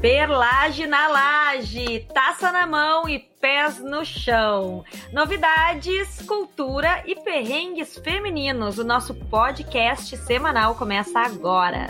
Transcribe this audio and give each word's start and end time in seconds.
Perlage 0.00 0.86
na 0.86 1.08
laje, 1.08 2.06
taça 2.14 2.52
na 2.52 2.68
mão 2.68 3.08
e 3.08 3.18
pés 3.18 3.80
no 3.80 4.04
chão. 4.04 4.84
Novidades, 5.12 6.22
cultura 6.22 7.02
e 7.04 7.16
perrengues 7.16 7.98
femininos. 7.98 8.78
O 8.78 8.84
nosso 8.84 9.12
podcast 9.12 10.16
semanal 10.18 10.76
começa 10.76 11.18
agora. 11.18 11.88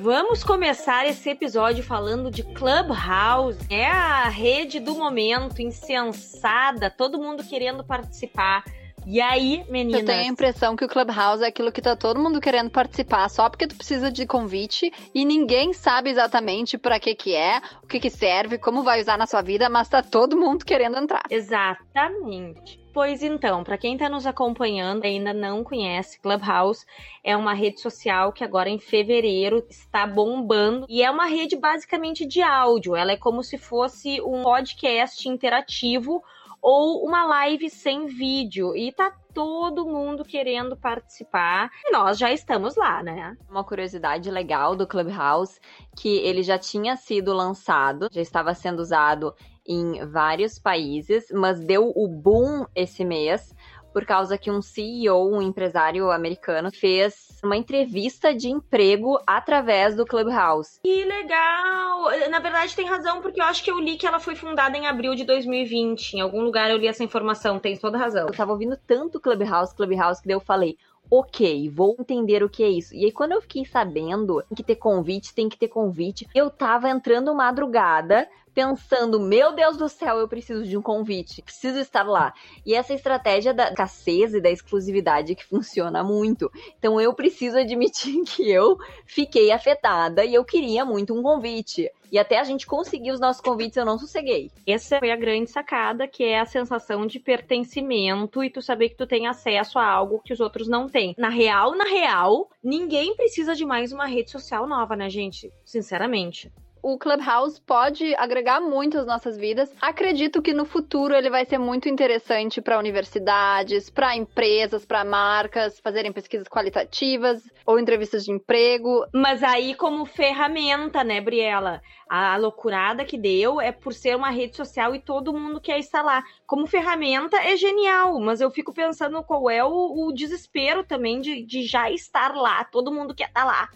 Vamos 0.00 0.44
começar 0.44 1.06
esse 1.08 1.28
episódio 1.28 1.82
falando 1.82 2.30
de 2.30 2.44
Clubhouse. 2.44 3.58
É 3.68 3.86
a 3.86 4.28
rede 4.28 4.78
do 4.78 4.94
momento, 4.94 5.60
insensada, 5.60 6.88
todo 6.88 7.18
mundo 7.18 7.42
querendo 7.42 7.82
participar. 7.82 8.62
E 9.06 9.20
aí, 9.20 9.64
meninas? 9.68 10.00
Eu 10.00 10.06
tenho 10.06 10.22
a 10.22 10.26
impressão 10.26 10.76
que 10.76 10.84
o 10.84 10.88
Clubhouse 10.88 11.42
é 11.42 11.48
aquilo 11.48 11.72
que 11.72 11.82
tá 11.82 11.96
todo 11.96 12.20
mundo 12.20 12.40
querendo 12.40 12.70
participar, 12.70 13.28
só 13.28 13.48
porque 13.48 13.66
tu 13.66 13.76
precisa 13.76 14.10
de 14.10 14.26
convite 14.26 14.92
e 15.14 15.24
ninguém 15.24 15.72
sabe 15.72 16.10
exatamente 16.10 16.78
para 16.78 17.00
que 17.00 17.14
que 17.14 17.34
é, 17.34 17.60
o 17.82 17.86
que 17.86 17.98
que 17.98 18.10
serve, 18.10 18.58
como 18.58 18.82
vai 18.82 19.00
usar 19.00 19.18
na 19.18 19.26
sua 19.26 19.42
vida, 19.42 19.68
mas 19.68 19.88
tá 19.88 20.02
todo 20.02 20.36
mundo 20.36 20.64
querendo 20.64 20.98
entrar. 20.98 21.22
Exatamente. 21.30 22.80
Pois 22.92 23.22
então, 23.22 23.62
para 23.62 23.78
quem 23.78 23.94
está 23.94 24.08
nos 24.08 24.26
acompanhando 24.26 25.04
ainda 25.04 25.32
não 25.32 25.62
conhece, 25.62 26.20
Clubhouse 26.20 26.84
é 27.22 27.36
uma 27.36 27.54
rede 27.54 27.80
social 27.80 28.32
que 28.32 28.42
agora 28.42 28.68
em 28.68 28.80
fevereiro 28.80 29.64
está 29.70 30.06
bombando 30.06 30.86
e 30.88 31.02
é 31.02 31.10
uma 31.10 31.26
rede 31.26 31.56
basicamente 31.56 32.26
de 32.26 32.42
áudio. 32.42 32.96
Ela 32.96 33.12
é 33.12 33.16
como 33.16 33.44
se 33.44 33.56
fosse 33.56 34.20
um 34.20 34.42
podcast 34.42 35.28
interativo 35.28 36.20
ou 36.62 37.04
uma 37.04 37.24
live 37.24 37.70
sem 37.70 38.06
vídeo. 38.06 38.74
E 38.76 38.92
tá 38.92 39.12
todo 39.32 39.86
mundo 39.86 40.24
querendo 40.24 40.76
participar. 40.76 41.70
E 41.86 41.92
nós 41.92 42.18
já 42.18 42.32
estamos 42.32 42.76
lá, 42.76 43.02
né? 43.02 43.36
Uma 43.48 43.64
curiosidade 43.64 44.30
legal 44.30 44.74
do 44.74 44.86
Clubhouse 44.86 45.60
que 45.96 46.18
ele 46.18 46.42
já 46.42 46.58
tinha 46.58 46.96
sido 46.96 47.32
lançado, 47.32 48.08
já 48.10 48.20
estava 48.20 48.54
sendo 48.54 48.80
usado 48.80 49.34
em 49.66 50.04
vários 50.06 50.58
países, 50.58 51.26
mas 51.32 51.60
deu 51.60 51.92
o 51.94 52.08
boom 52.08 52.66
esse 52.74 53.04
mês 53.04 53.54
por 53.92 54.04
causa 54.04 54.38
que 54.38 54.50
um 54.50 54.62
CEO, 54.62 55.34
um 55.34 55.42
empresário 55.42 56.10
americano, 56.10 56.70
fez 56.70 57.40
uma 57.42 57.56
entrevista 57.56 58.34
de 58.34 58.48
emprego 58.48 59.18
através 59.26 59.96
do 59.96 60.04
Clubhouse. 60.04 60.80
Que 60.82 61.04
legal! 61.04 62.04
Na 62.30 62.38
verdade, 62.38 62.76
tem 62.76 62.86
razão, 62.86 63.20
porque 63.20 63.40
eu 63.40 63.44
acho 63.44 63.64
que 63.64 63.70
eu 63.70 63.78
li 63.78 63.96
que 63.96 64.06
ela 64.06 64.20
foi 64.20 64.34
fundada 64.34 64.76
em 64.76 64.86
abril 64.86 65.14
de 65.14 65.24
2020. 65.24 66.14
Em 66.14 66.20
algum 66.20 66.42
lugar 66.42 66.70
eu 66.70 66.76
li 66.76 66.86
essa 66.86 67.04
informação, 67.04 67.58
tem 67.58 67.76
toda 67.76 67.98
razão. 67.98 68.26
Eu 68.26 68.34
tava 68.34 68.52
ouvindo 68.52 68.76
tanto 68.86 69.20
Clubhouse, 69.20 69.74
Clubhouse, 69.74 70.20
que 70.20 70.28
daí 70.28 70.36
eu 70.36 70.40
falei, 70.40 70.76
ok, 71.10 71.68
vou 71.70 71.96
entender 71.98 72.42
o 72.42 72.48
que 72.48 72.62
é 72.62 72.68
isso. 72.68 72.94
E 72.94 73.04
aí, 73.04 73.12
quando 73.12 73.32
eu 73.32 73.42
fiquei 73.42 73.64
sabendo 73.64 74.42
tem 74.42 74.56
que 74.56 74.62
ter 74.62 74.76
convite, 74.76 75.34
tem 75.34 75.48
que 75.48 75.58
ter 75.58 75.68
convite, 75.68 76.28
eu 76.34 76.48
tava 76.50 76.88
entrando 76.88 77.34
madrugada 77.34 78.28
pensando, 78.54 79.20
meu 79.20 79.52
Deus 79.52 79.76
do 79.76 79.88
céu, 79.88 80.18
eu 80.18 80.28
preciso 80.28 80.64
de 80.64 80.76
um 80.76 80.82
convite, 80.82 81.42
preciso 81.42 81.78
estar 81.78 82.02
lá. 82.02 82.32
E 82.64 82.74
essa 82.74 82.94
estratégia 82.94 83.54
da 83.54 83.68
escassez 83.68 84.34
e 84.34 84.40
da 84.40 84.50
exclusividade 84.50 85.34
que 85.34 85.44
funciona 85.44 86.02
muito. 86.02 86.50
Então 86.78 87.00
eu 87.00 87.14
preciso 87.14 87.58
admitir 87.58 88.22
que 88.24 88.50
eu 88.50 88.76
fiquei 89.06 89.50
afetada 89.50 90.24
e 90.24 90.34
eu 90.34 90.44
queria 90.44 90.84
muito 90.84 91.14
um 91.14 91.22
convite. 91.22 91.90
E 92.12 92.18
até 92.18 92.40
a 92.40 92.44
gente 92.44 92.66
conseguir 92.66 93.12
os 93.12 93.20
nossos 93.20 93.40
convites, 93.40 93.76
eu 93.76 93.84
não 93.84 93.96
sosseguei. 93.96 94.50
Essa 94.66 94.98
foi 94.98 95.12
a 95.12 95.16
grande 95.16 95.48
sacada, 95.48 96.08
que 96.08 96.24
é 96.24 96.40
a 96.40 96.46
sensação 96.46 97.06
de 97.06 97.20
pertencimento 97.20 98.42
e 98.42 98.50
tu 98.50 98.60
saber 98.60 98.88
que 98.88 98.96
tu 98.96 99.06
tem 99.06 99.28
acesso 99.28 99.78
a 99.78 99.86
algo 99.86 100.20
que 100.24 100.32
os 100.32 100.40
outros 100.40 100.66
não 100.66 100.88
têm. 100.88 101.14
Na 101.16 101.28
real, 101.28 101.76
na 101.76 101.84
real, 101.84 102.48
ninguém 102.62 103.14
precisa 103.14 103.54
de 103.54 103.64
mais 103.64 103.92
uma 103.92 104.06
rede 104.06 104.30
social 104.30 104.66
nova, 104.66 104.96
né, 104.96 105.08
gente? 105.08 105.52
Sinceramente 105.64 106.50
o 106.82 106.98
Clubhouse 106.98 107.60
pode 107.60 108.14
agregar 108.16 108.60
muito 108.60 108.98
às 108.98 109.06
nossas 109.06 109.36
vidas. 109.36 109.72
Acredito 109.80 110.42
que 110.42 110.52
no 110.52 110.64
futuro 110.64 111.14
ele 111.14 111.30
vai 111.30 111.44
ser 111.44 111.58
muito 111.58 111.88
interessante 111.88 112.60
para 112.60 112.78
universidades, 112.78 113.90
para 113.90 114.16
empresas, 114.16 114.84
para 114.84 115.04
marcas 115.04 115.78
fazerem 115.80 116.12
pesquisas 116.12 116.48
qualitativas 116.48 117.42
ou 117.66 117.78
entrevistas 117.78 118.24
de 118.24 118.32
emprego. 118.32 119.06
Mas 119.12 119.42
aí 119.42 119.74
como 119.74 120.04
ferramenta, 120.04 121.04
né, 121.04 121.20
Briela? 121.20 121.82
A 122.08 122.36
loucurada 122.36 123.04
que 123.04 123.16
deu 123.16 123.60
é 123.60 123.70
por 123.70 123.94
ser 123.94 124.16
uma 124.16 124.30
rede 124.30 124.56
social 124.56 124.94
e 124.94 125.00
todo 125.00 125.32
mundo 125.32 125.60
quer 125.60 125.78
estar 125.78 126.02
lá. 126.02 126.24
Como 126.46 126.66
ferramenta 126.66 127.36
é 127.36 127.56
genial, 127.56 128.18
mas 128.18 128.40
eu 128.40 128.50
fico 128.50 128.72
pensando 128.72 129.22
qual 129.22 129.48
é 129.48 129.64
o, 129.64 130.08
o 130.08 130.12
desespero 130.12 130.82
também 130.82 131.20
de, 131.20 131.42
de 131.42 131.62
já 131.62 131.90
estar 131.90 132.34
lá. 132.34 132.64
Todo 132.64 132.92
mundo 132.92 133.14
quer 133.14 133.28
estar 133.28 133.44
lá. 133.44 133.68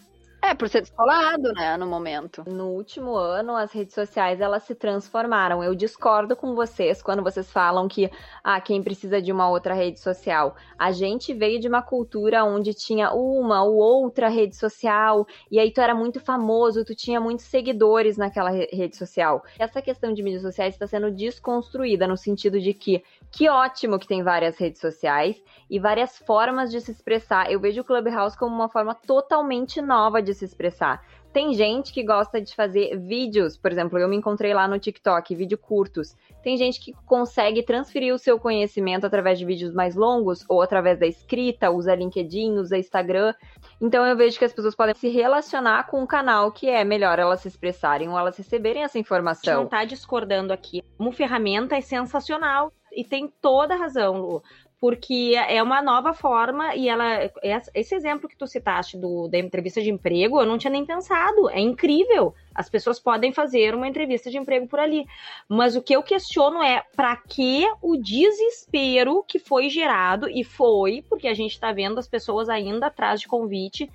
É, 0.47 0.53
por 0.53 0.69
ser 0.69 0.81
descolado, 0.81 1.51
né, 1.53 1.75
no 1.75 1.87
momento. 1.87 2.43
No 2.47 2.67
último 2.67 3.15
ano, 3.15 3.55
as 3.55 3.71
redes 3.71 3.95
sociais, 3.95 4.39
elas 4.39 4.61
se 4.61 4.75
transformaram. 4.75 5.63
Eu 5.63 5.73
discordo 5.73 6.35
com 6.35 6.53
vocês 6.53 7.01
quando 7.01 7.23
vocês 7.23 7.51
falam 7.51 7.87
que, 7.87 8.11
ah, 8.43 8.61
quem 8.61 8.83
precisa 8.83 9.19
de 9.19 9.31
uma 9.31 9.49
outra 9.49 9.73
rede 9.73 9.99
social. 9.99 10.55
A 10.77 10.91
gente 10.91 11.33
veio 11.33 11.59
de 11.59 11.67
uma 11.67 11.81
cultura 11.81 12.43
onde 12.43 12.75
tinha 12.75 13.11
uma 13.11 13.63
ou 13.63 13.77
outra 13.77 14.29
rede 14.29 14.55
social, 14.55 15.25
e 15.49 15.57
aí 15.57 15.73
tu 15.73 15.81
era 15.81 15.95
muito 15.95 16.19
famoso, 16.19 16.85
tu 16.85 16.93
tinha 16.93 17.19
muitos 17.19 17.45
seguidores 17.45 18.15
naquela 18.15 18.51
rede 18.51 18.95
social. 18.95 19.43
Essa 19.57 19.81
questão 19.81 20.13
de 20.13 20.21
mídias 20.21 20.43
sociais 20.43 20.75
está 20.75 20.85
sendo 20.85 21.09
desconstruída 21.09 22.07
no 22.07 22.15
sentido 22.15 22.59
de 22.59 22.71
que, 22.71 23.03
que 23.31 23.49
ótimo 23.49 23.97
que 23.97 24.07
tem 24.07 24.21
várias 24.21 24.59
redes 24.59 24.79
sociais 24.79 25.41
e 25.67 25.79
várias 25.79 26.19
formas 26.19 26.69
de 26.69 26.79
se 26.81 26.91
expressar. 26.91 27.51
Eu 27.51 27.59
vejo 27.59 27.81
o 27.81 27.83
Clubhouse 27.83 28.37
como 28.37 28.53
uma 28.53 28.69
forma 28.69 28.93
totalmente 28.93 29.81
nova 29.81 30.21
de 30.21 30.34
se 30.35 30.45
expressar. 30.45 31.03
Tem 31.35 31.53
gente 31.53 31.91
que 31.91 32.01
gosta 32.01 32.39
de 32.39 32.55
fazer 32.55 32.97
vídeos, 32.97 33.57
por 33.57 33.69
exemplo, 33.69 33.99
eu 33.99 34.07
me 34.07 34.15
encontrei 34.15 34.53
lá 34.53 34.69
no 34.69 34.79
TikTok, 34.79 35.35
vídeo 35.35 35.57
curtos. 35.57 36.15
Tem 36.41 36.55
gente 36.55 36.79
que 36.79 36.93
consegue 37.05 37.61
transferir 37.61 38.13
o 38.13 38.17
seu 38.17 38.39
conhecimento 38.39 39.05
através 39.05 39.37
de 39.37 39.43
vídeos 39.43 39.73
mais 39.73 39.95
longos 39.95 40.45
ou 40.47 40.61
através 40.61 40.97
da 40.97 41.05
escrita, 41.05 41.69
usa 41.69 41.93
LinkedIn, 41.93 42.53
usa 42.53 42.77
Instagram. 42.77 43.33
Então 43.81 44.05
eu 44.05 44.15
vejo 44.15 44.39
que 44.39 44.45
as 44.45 44.53
pessoas 44.53 44.75
podem 44.75 44.95
se 44.95 45.09
relacionar 45.09 45.87
com 45.87 46.01
um 46.01 46.07
canal 46.07 46.53
que 46.53 46.69
é 46.69 46.85
melhor 46.85 47.19
elas 47.19 47.41
se 47.41 47.49
expressarem 47.49 48.07
ou 48.07 48.17
elas 48.17 48.37
receberem 48.37 48.83
essa 48.83 48.97
informação. 48.97 49.63
Não 49.63 49.67
tá 49.67 49.83
discordando 49.83 50.53
aqui. 50.53 50.81
Como 50.97 51.11
ferramenta 51.11 51.75
é 51.75 51.81
sensacional 51.81 52.71
e 52.93 53.03
tem 53.03 53.27
toda 53.41 53.73
a 53.73 53.77
razão, 53.77 54.21
Lu 54.21 54.41
porque 54.79 55.33
é 55.47 55.61
uma 55.63 55.81
nova 55.81 56.13
forma 56.13 56.75
e 56.75 56.89
ela 56.89 57.29
esse 57.73 57.95
exemplo 57.95 58.27
que 58.27 58.37
tu 58.37 58.45
citaste 58.45 58.97
do, 58.97 59.27
da 59.27 59.37
entrevista 59.37 59.81
de 59.81 59.89
emprego 59.89 60.39
eu 60.39 60.45
não 60.45 60.57
tinha 60.57 60.71
nem 60.71 60.85
pensado. 60.85 61.49
É 61.49 61.59
incrível. 61.59 62.33
As 62.53 62.69
pessoas 62.69 62.99
podem 62.99 63.31
fazer 63.31 63.73
uma 63.73 63.87
entrevista 63.87 64.29
de 64.29 64.37
emprego 64.37 64.67
por 64.67 64.79
ali. 64.79 65.05
Mas 65.47 65.75
o 65.75 65.81
que 65.81 65.95
eu 65.95 66.03
questiono 66.03 66.61
é 66.61 66.83
para 66.95 67.15
que 67.15 67.65
o 67.81 67.97
desespero 67.97 69.23
que 69.27 69.39
foi 69.39 69.69
gerado 69.69 70.29
e 70.29 70.43
foi 70.43 71.03
porque 71.09 71.27
a 71.27 71.33
gente 71.33 71.51
está 71.51 71.71
vendo 71.71 71.99
as 71.99 72.07
pessoas 72.07 72.49
ainda 72.49 72.87
atrás 72.87 73.21
de 73.21 73.27
convite 73.27 73.89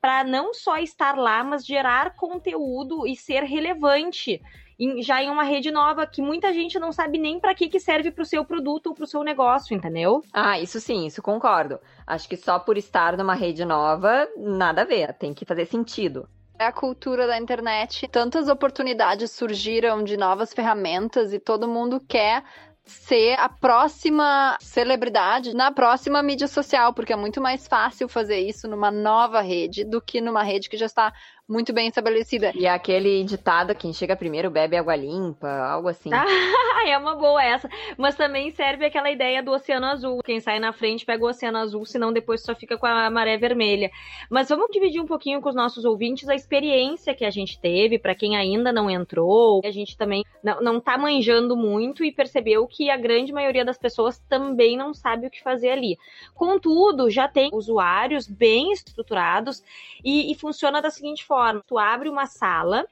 para 0.00 0.22
não 0.22 0.52
só 0.54 0.76
estar 0.78 1.16
lá 1.16 1.42
mas 1.42 1.64
gerar 1.64 2.14
conteúdo 2.14 3.06
e 3.06 3.16
ser 3.16 3.42
relevante 3.42 4.40
em, 4.78 5.02
já 5.02 5.22
em 5.22 5.30
uma 5.30 5.42
rede 5.42 5.70
nova 5.70 6.06
que 6.06 6.22
muita 6.22 6.52
gente 6.52 6.78
não 6.78 6.92
sabe 6.92 7.18
nem 7.18 7.40
para 7.40 7.54
que, 7.54 7.68
que 7.68 7.80
serve 7.80 8.10
para 8.10 8.22
o 8.22 8.26
seu 8.26 8.44
produto 8.44 8.88
ou 8.88 8.94
para 8.94 9.04
o 9.04 9.06
seu 9.06 9.22
negócio, 9.22 9.74
entendeu? 9.74 10.22
Ah, 10.32 10.58
isso 10.58 10.80
sim, 10.80 11.06
isso 11.06 11.22
concordo. 11.22 11.78
Acho 12.06 12.28
que 12.28 12.36
só 12.36 12.58
por 12.58 12.76
estar 12.76 13.16
numa 13.16 13.34
rede 13.34 13.64
nova, 13.64 14.28
nada 14.36 14.82
a 14.82 14.84
ver, 14.84 15.14
tem 15.14 15.32
que 15.32 15.44
fazer 15.44 15.66
sentido. 15.66 16.28
É 16.58 16.64
a 16.64 16.72
cultura 16.72 17.26
da 17.26 17.38
internet. 17.38 18.08
Tantas 18.08 18.48
oportunidades 18.48 19.30
surgiram 19.30 20.02
de 20.02 20.16
novas 20.16 20.54
ferramentas 20.54 21.32
e 21.34 21.38
todo 21.38 21.68
mundo 21.68 22.00
quer 22.00 22.42
ser 22.86 23.38
a 23.38 23.48
próxima 23.48 24.56
celebridade 24.60 25.52
na 25.52 25.72
próxima 25.72 26.22
mídia 26.22 26.46
social, 26.46 26.94
porque 26.94 27.12
é 27.12 27.16
muito 27.16 27.40
mais 27.40 27.66
fácil 27.66 28.08
fazer 28.08 28.38
isso 28.38 28.68
numa 28.68 28.92
nova 28.92 29.40
rede 29.40 29.84
do 29.84 30.00
que 30.00 30.20
numa 30.20 30.44
rede 30.44 30.68
que 30.68 30.76
já 30.76 30.86
está 30.86 31.12
muito 31.48 31.72
bem 31.72 31.88
estabelecida. 31.88 32.50
E 32.54 32.66
aquele 32.66 33.22
ditado, 33.22 33.74
quem 33.74 33.92
chega 33.92 34.16
primeiro 34.16 34.50
bebe 34.50 34.76
água 34.76 34.96
limpa, 34.96 35.48
algo 35.48 35.88
assim. 35.88 36.10
Ah, 36.78 36.90
é 36.90 36.98
uma 36.98 37.14
boa 37.14 37.42
essa. 37.42 37.70
Mas 37.96 38.14
também 38.16 38.50
serve 38.50 38.84
aquela 38.84 39.10
ideia 39.10 39.42
do 39.42 39.50
oceano 39.50 39.86
azul. 39.86 40.20
Quem 40.22 40.40
sai 40.40 40.60
na 40.60 40.74
frente 40.74 41.06
pega 41.06 41.24
o 41.24 41.28
oceano 41.28 41.56
azul, 41.56 41.86
senão 41.86 42.12
depois 42.12 42.42
só 42.42 42.54
fica 42.54 42.76
com 42.76 42.84
a 42.84 43.08
maré 43.08 43.38
vermelha. 43.38 43.90
Mas 44.28 44.50
vamos 44.50 44.66
dividir 44.70 45.00
um 45.00 45.06
pouquinho 45.06 45.40
com 45.40 45.48
os 45.48 45.54
nossos 45.54 45.86
ouvintes 45.86 46.28
a 46.28 46.34
experiência 46.34 47.14
que 47.14 47.24
a 47.24 47.30
gente 47.30 47.58
teve, 47.58 47.98
para 47.98 48.14
quem 48.14 48.36
ainda 48.36 48.74
não 48.74 48.90
entrou. 48.90 49.62
A 49.64 49.70
gente 49.70 49.96
também 49.96 50.22
não, 50.44 50.60
não 50.60 50.78
tá 50.78 50.98
manjando 50.98 51.56
muito 51.56 52.04
e 52.04 52.12
percebeu 52.12 52.66
que 52.66 52.90
a 52.90 52.96
grande 52.98 53.32
maioria 53.32 53.64
das 53.64 53.78
pessoas 53.78 54.18
também 54.28 54.76
não 54.76 54.92
sabe 54.92 55.28
o 55.28 55.30
que 55.30 55.42
fazer 55.42 55.70
ali. 55.70 55.96
Contudo, 56.34 57.08
já 57.08 57.26
tem 57.26 57.48
usuários 57.54 58.28
bem 58.28 58.70
estruturados 58.70 59.64
e, 60.04 60.30
e 60.30 60.34
funciona 60.34 60.82
da 60.82 60.90
seguinte 60.90 61.24
forma 61.24 61.35
forma: 61.36 61.62
tu 61.66 61.78
abre 61.78 62.08
uma 62.08 62.26
sala 62.26 62.86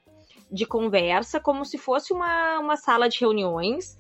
de 0.51 0.67
conversa 0.67 1.41
como 1.41 1.65
se 1.65 1.79
fosse 1.79 2.13
uma, 2.13 2.59
uma 2.59 2.77
sala 2.77 3.09
de 3.09 3.19
reuniões 3.19 3.97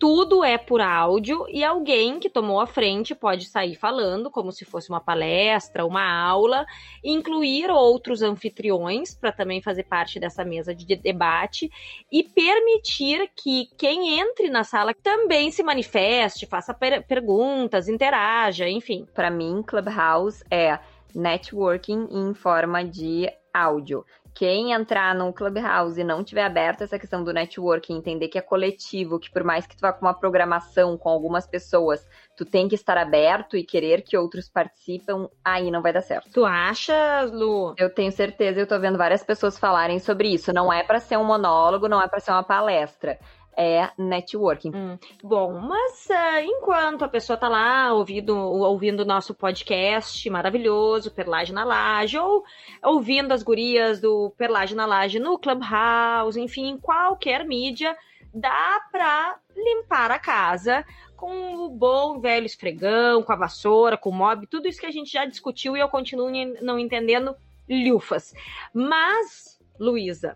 tudo 0.00 0.42
é 0.42 0.56
por 0.56 0.80
áudio 0.80 1.44
e 1.50 1.62
alguém 1.62 2.18
que 2.18 2.30
tomou 2.30 2.58
a 2.58 2.66
frente 2.66 3.14
pode 3.14 3.44
sair 3.44 3.74
falando 3.74 4.30
como 4.30 4.50
se 4.50 4.64
fosse 4.64 4.88
uma 4.88 4.98
palestra, 4.98 5.84
uma 5.84 6.02
aula, 6.02 6.64
incluir 7.04 7.70
outros 7.70 8.22
anfitriões 8.22 9.14
para 9.14 9.30
também 9.30 9.60
fazer 9.60 9.84
parte 9.84 10.18
dessa 10.18 10.42
mesa 10.42 10.74
de 10.74 10.96
debate 10.96 11.70
e 12.10 12.24
permitir 12.24 13.30
que 13.36 13.66
quem 13.76 14.18
entre 14.18 14.48
na 14.48 14.64
sala 14.64 14.94
também 14.94 15.50
se 15.50 15.62
manifeste, 15.62 16.46
faça 16.46 16.72
per 16.72 17.06
perguntas, 17.06 17.86
interaja, 17.86 18.66
enfim. 18.66 19.06
Para 19.14 19.30
mim, 19.30 19.62
Clubhouse 19.62 20.42
é 20.50 20.78
networking 21.14 22.08
em 22.10 22.32
forma 22.32 22.82
de 22.82 23.28
áudio 23.52 24.04
quem 24.34 24.72
entrar 24.72 25.14
no 25.14 25.32
Clubhouse 25.32 26.00
e 26.00 26.04
não 26.04 26.22
tiver 26.22 26.44
aberto 26.44 26.82
essa 26.82 26.98
questão 26.98 27.22
do 27.22 27.32
networking, 27.32 27.96
entender 27.96 28.28
que 28.28 28.38
é 28.38 28.42
coletivo, 28.42 29.18
que 29.18 29.30
por 29.30 29.44
mais 29.44 29.66
que 29.66 29.76
tu 29.76 29.80
vá 29.80 29.92
com 29.92 30.06
uma 30.06 30.14
programação 30.14 30.96
com 30.96 31.08
algumas 31.08 31.46
pessoas, 31.46 32.06
tu 32.36 32.44
tem 32.44 32.68
que 32.68 32.74
estar 32.74 32.96
aberto 32.96 33.56
e 33.56 33.64
querer 33.64 34.02
que 34.02 34.16
outros 34.16 34.48
participam, 34.48 35.28
aí 35.44 35.70
não 35.70 35.82
vai 35.82 35.92
dar 35.92 36.02
certo. 36.02 36.30
Tu 36.32 36.44
acha, 36.44 37.22
Lu? 37.22 37.74
Eu 37.76 37.92
tenho 37.92 38.12
certeza, 38.12 38.60
eu 38.60 38.66
tô 38.66 38.78
vendo 38.78 38.98
várias 38.98 39.22
pessoas 39.22 39.58
falarem 39.58 39.98
sobre 39.98 40.32
isso. 40.32 40.52
Não 40.52 40.72
é 40.72 40.82
para 40.82 41.00
ser 41.00 41.18
um 41.18 41.24
monólogo, 41.24 41.88
não 41.88 42.00
é 42.00 42.08
para 42.08 42.20
ser 42.20 42.30
uma 42.30 42.42
palestra 42.42 43.18
é 43.56 43.90
networking. 43.98 44.72
Hum. 44.74 44.98
Bom, 45.22 45.60
mas 45.60 46.06
uh, 46.06 46.40
enquanto 46.42 47.04
a 47.04 47.08
pessoa 47.08 47.36
tá 47.36 47.48
lá 47.48 47.92
ouvindo 47.92 48.36
ouvindo 48.36 49.00
o 49.00 49.04
nosso 49.04 49.34
podcast 49.34 50.28
maravilhoso, 50.30 51.10
Perlage 51.10 51.52
na 51.52 51.64
Laje, 51.64 52.18
ou 52.18 52.44
ouvindo 52.82 53.32
as 53.32 53.42
gurias 53.42 54.00
do 54.00 54.32
Perlage 54.36 54.74
na 54.74 54.86
Laje 54.86 55.18
no 55.18 55.38
Clubhouse, 55.38 56.40
enfim, 56.40 56.70
em 56.70 56.78
qualquer 56.78 57.44
mídia, 57.44 57.96
dá 58.32 58.80
pra 58.90 59.38
limpar 59.56 60.10
a 60.10 60.18
casa 60.18 60.84
com 61.16 61.66
o 61.66 61.68
bom 61.68 62.18
velho 62.18 62.46
esfregão, 62.46 63.22
com 63.22 63.32
a 63.32 63.36
vassoura, 63.36 63.98
com 63.98 64.08
o 64.08 64.14
mob, 64.14 64.46
tudo 64.46 64.66
isso 64.66 64.80
que 64.80 64.86
a 64.86 64.90
gente 64.90 65.12
já 65.12 65.26
discutiu 65.26 65.76
e 65.76 65.80
eu 65.80 65.88
continuo 65.88 66.30
não 66.62 66.78
entendendo 66.78 67.36
lufas. 67.68 68.34
Mas, 68.72 69.60
Luísa, 69.78 70.34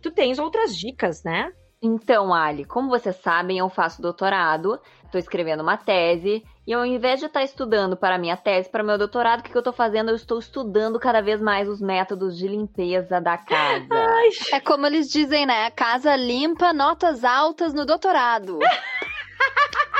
tu 0.00 0.10
tens 0.10 0.38
outras 0.38 0.74
dicas, 0.76 1.22
né? 1.22 1.52
Então, 1.82 2.32
Ali, 2.32 2.64
como 2.64 2.88
vocês 2.88 3.16
sabem, 3.16 3.58
eu 3.58 3.68
faço 3.68 4.00
doutorado, 4.00 4.78
estou 5.04 5.18
escrevendo 5.18 5.62
uma 5.64 5.76
tese, 5.76 6.44
e 6.64 6.72
ao 6.72 6.86
invés 6.86 7.18
de 7.18 7.26
estar 7.26 7.40
tá 7.40 7.44
estudando 7.44 7.96
para 7.96 8.18
minha 8.18 8.36
tese, 8.36 8.70
para 8.70 8.84
meu 8.84 8.96
doutorado, 8.96 9.40
o 9.40 9.42
que, 9.42 9.50
que 9.50 9.56
eu 9.56 9.60
estou 9.60 9.72
fazendo? 9.72 10.10
Eu 10.10 10.14
estou 10.14 10.38
estudando 10.38 11.00
cada 11.00 11.20
vez 11.20 11.40
mais 11.40 11.68
os 11.68 11.80
métodos 11.80 12.38
de 12.38 12.46
limpeza 12.46 13.20
da 13.20 13.36
casa. 13.36 13.88
Ai. 13.90 14.28
É 14.52 14.60
como 14.60 14.86
eles 14.86 15.10
dizem, 15.10 15.44
né? 15.44 15.70
Casa 15.72 16.14
limpa, 16.14 16.72
notas 16.72 17.24
altas 17.24 17.74
no 17.74 17.84
doutorado. 17.84 18.60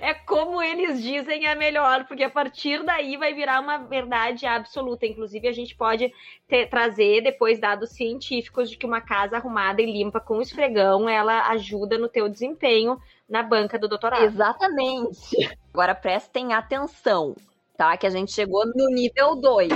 é 0.00 0.14
como 0.14 0.62
eles 0.62 1.02
dizem 1.02 1.46
é 1.46 1.54
melhor, 1.54 2.04
porque 2.06 2.24
a 2.24 2.30
partir 2.30 2.82
daí 2.84 3.16
vai 3.16 3.32
virar 3.34 3.60
uma 3.60 3.78
verdade 3.78 4.46
absoluta. 4.46 5.06
Inclusive, 5.06 5.48
a 5.48 5.52
gente 5.52 5.74
pode 5.74 6.12
ter, 6.48 6.68
trazer 6.68 7.22
depois 7.22 7.58
dados 7.58 7.90
científicos 7.90 8.70
de 8.70 8.76
que 8.76 8.86
uma 8.86 9.00
casa 9.00 9.36
arrumada 9.36 9.82
e 9.82 9.86
limpa 9.86 10.20
com 10.20 10.40
esfregão, 10.40 11.08
ela 11.08 11.48
ajuda 11.48 11.98
no 11.98 12.08
teu 12.08 12.28
desempenho 12.28 13.00
na 13.28 13.42
banca 13.42 13.78
do 13.78 13.88
doutorado. 13.88 14.24
Exatamente. 14.24 15.56
Agora 15.72 15.94
prestem 15.94 16.52
atenção 16.52 17.34
tá? 17.76 17.96
Que 17.96 18.06
a 18.06 18.10
gente 18.10 18.32
chegou 18.32 18.64
no 18.66 18.88
nível 18.88 19.36
2. 19.36 19.72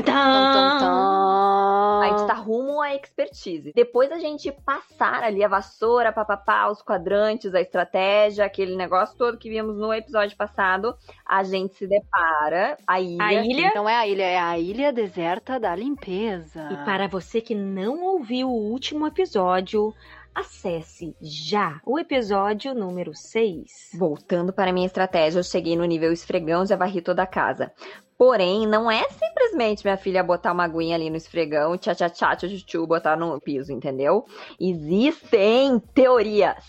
A 2.03 2.09
gente 2.09 2.27
tá 2.27 2.35
rumo 2.35 2.81
à 2.81 2.95
expertise. 2.95 3.73
Depois 3.75 4.11
a 4.11 4.19
gente 4.19 4.51
passar 4.51 5.23
ali 5.23 5.45
a 5.45 5.49
vassoura, 5.49 6.13
papapá, 6.13 6.69
os 6.69 6.83
quadrantes, 6.83 7.55
a 7.55 7.61
estratégia, 7.61 8.45
aquele 8.45 8.75
negócio 8.75 9.17
todo 9.17 9.39
que 9.39 9.51
vimos 9.51 9.77
no 9.77 9.93
episódio 9.93 10.37
passado, 10.37 10.97
a 11.27 11.43
gente 11.45 11.75
se 11.75 11.87
depara 11.87 12.77
a 12.87 13.01
ilha. 13.01 13.25
A 13.25 13.35
ilha? 13.35 13.73
Não 13.75 13.89
é 13.89 13.97
a 13.97 14.07
ilha, 14.07 14.25
é 14.25 14.39
a 14.39 14.59
ilha 14.59 14.93
deserta 14.93 15.61
da 15.61 15.75
limpeza. 15.77 16.69
E 16.73 16.77
para 16.85 17.07
você 17.07 17.41
que 17.41 17.55
não 17.55 18.03
ouviu 18.03 18.49
o 18.49 18.71
último 18.71 19.07
episódio, 19.07 19.95
Acesse 20.35 21.17
já 21.21 21.81
o 21.85 21.99
episódio 21.99 22.73
número 22.75 23.15
6. 23.15 23.91
Voltando 23.95 24.53
para 24.53 24.73
minha 24.73 24.87
estratégia, 24.87 25.41
eu 25.41 25.45
cheguei 25.45 25.77
no 25.77 25.85
nível 25.85 26.13
esfregão, 26.13 26.65
já 26.65 26.77
varri 26.77 27.03
toda 27.03 27.23
a 27.23 27.27
casa. 27.27 27.73
Porém, 28.17 28.67
não 28.67 28.91
é 28.91 29.03
simplesmente 29.11 29.83
minha 29.83 29.97
filha 29.97 30.23
botar 30.23 30.53
uma 30.53 30.65
aguinha 30.65 30.95
ali 30.95 31.11
no 31.11 31.17
esfregão, 31.17 31.77
tchá 31.77 31.95
tchá 31.95 32.09
tchá 32.09 32.37
tchá 32.37 32.49
tchá, 32.49 32.87
botar 32.87 33.17
no 33.17 33.41
piso, 33.41 33.73
entendeu? 33.73 34.25
Existem 34.61 35.81
teorias. 35.95 36.65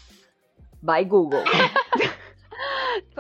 By 0.82 1.06
Google. 1.06 1.44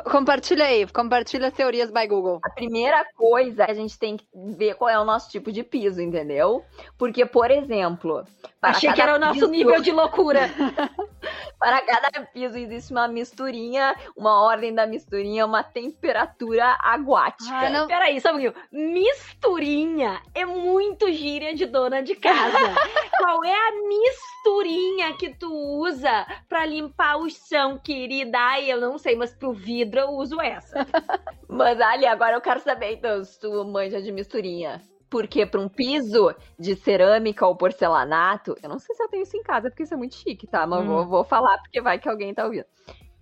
Compartilha 0.09 0.65
aí, 0.65 0.87
compartilha 0.87 1.47
as 1.47 1.53
teorias 1.53 1.91
by 1.91 2.07
Google. 2.07 2.39
A 2.43 2.49
primeira 2.49 3.05
coisa, 3.15 3.65
a 3.65 3.73
gente 3.73 3.97
tem 3.97 4.17
que 4.17 4.25
ver 4.33 4.75
qual 4.75 4.89
é 4.89 4.99
o 4.99 5.05
nosso 5.05 5.29
tipo 5.29 5.51
de 5.51 5.63
piso, 5.63 6.01
entendeu? 6.01 6.63
Porque, 6.97 7.25
por 7.25 7.51
exemplo. 7.51 8.25
Achei 8.61 8.91
que 8.93 9.01
era 9.01 9.15
o 9.15 9.19
nosso 9.19 9.39
piso... 9.39 9.51
nível 9.51 9.81
de 9.81 9.91
loucura. 9.91 10.49
para 11.59 11.81
cada 11.81 12.25
piso 12.25 12.57
existe 12.57 12.91
uma 12.91 13.07
misturinha, 13.07 13.95
uma 14.15 14.43
ordem 14.43 14.73
da 14.73 14.87
misturinha, 14.87 15.45
uma 15.45 15.63
temperatura 15.63 16.77
aguática. 16.79 17.51
Ah, 17.51 17.69
não. 17.69 17.87
Peraí, 17.87 18.19
só 18.19 18.29
um 18.29 18.41
pouquinho. 18.41 18.53
Misturinha 18.71 20.21
é 20.33 20.45
muito 20.45 21.11
gíria 21.11 21.53
de 21.53 21.65
dona 21.65 22.01
de 22.01 22.15
casa. 22.15 22.57
qual 23.17 23.43
é 23.43 23.53
a 23.53 23.71
misturinha 23.87 25.13
que 25.17 25.29
tu 25.35 25.53
usa 25.53 26.25
para 26.49 26.65
limpar 26.65 27.17
o 27.17 27.29
chão, 27.29 27.77
querida? 27.77 28.37
Ai, 28.39 28.71
eu 28.71 28.81
não 28.81 28.97
sei, 28.97 29.15
mas 29.15 29.33
pro 29.33 29.53
vidro 29.61 29.99
eu 29.99 30.09
uso 30.09 30.41
essa. 30.41 30.85
Mas 31.47 31.79
Ali, 31.79 32.05
agora 32.05 32.35
eu 32.35 32.41
quero 32.41 32.59
saber 32.59 32.93
então 32.93 33.23
se 33.23 33.39
tu 33.39 33.63
manja 33.65 34.01
de 34.01 34.11
misturinha. 34.11 34.81
Porque 35.09 35.45
para 35.45 35.59
um 35.59 35.67
piso 35.67 36.33
de 36.57 36.75
cerâmica 36.75 37.45
ou 37.45 37.55
porcelanato, 37.55 38.55
eu 38.63 38.69
não 38.69 38.79
sei 38.79 38.95
se 38.95 39.03
eu 39.03 39.09
tenho 39.09 39.23
isso 39.23 39.35
em 39.35 39.43
casa, 39.43 39.69
porque 39.69 39.83
isso 39.83 39.93
é 39.93 39.97
muito 39.97 40.15
chique, 40.15 40.47
tá? 40.47 40.65
Mas 40.65 40.83
hum. 40.83 40.87
vou, 40.87 41.05
vou 41.05 41.23
falar 41.23 41.57
porque 41.57 41.81
vai 41.81 41.99
que 41.99 42.07
alguém 42.07 42.33
tá 42.33 42.45
ouvindo. 42.45 42.65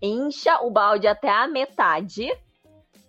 Encha 0.02 0.62
o 0.62 0.70
balde 0.70 1.08
até 1.08 1.30
a 1.30 1.48
metade 1.48 2.32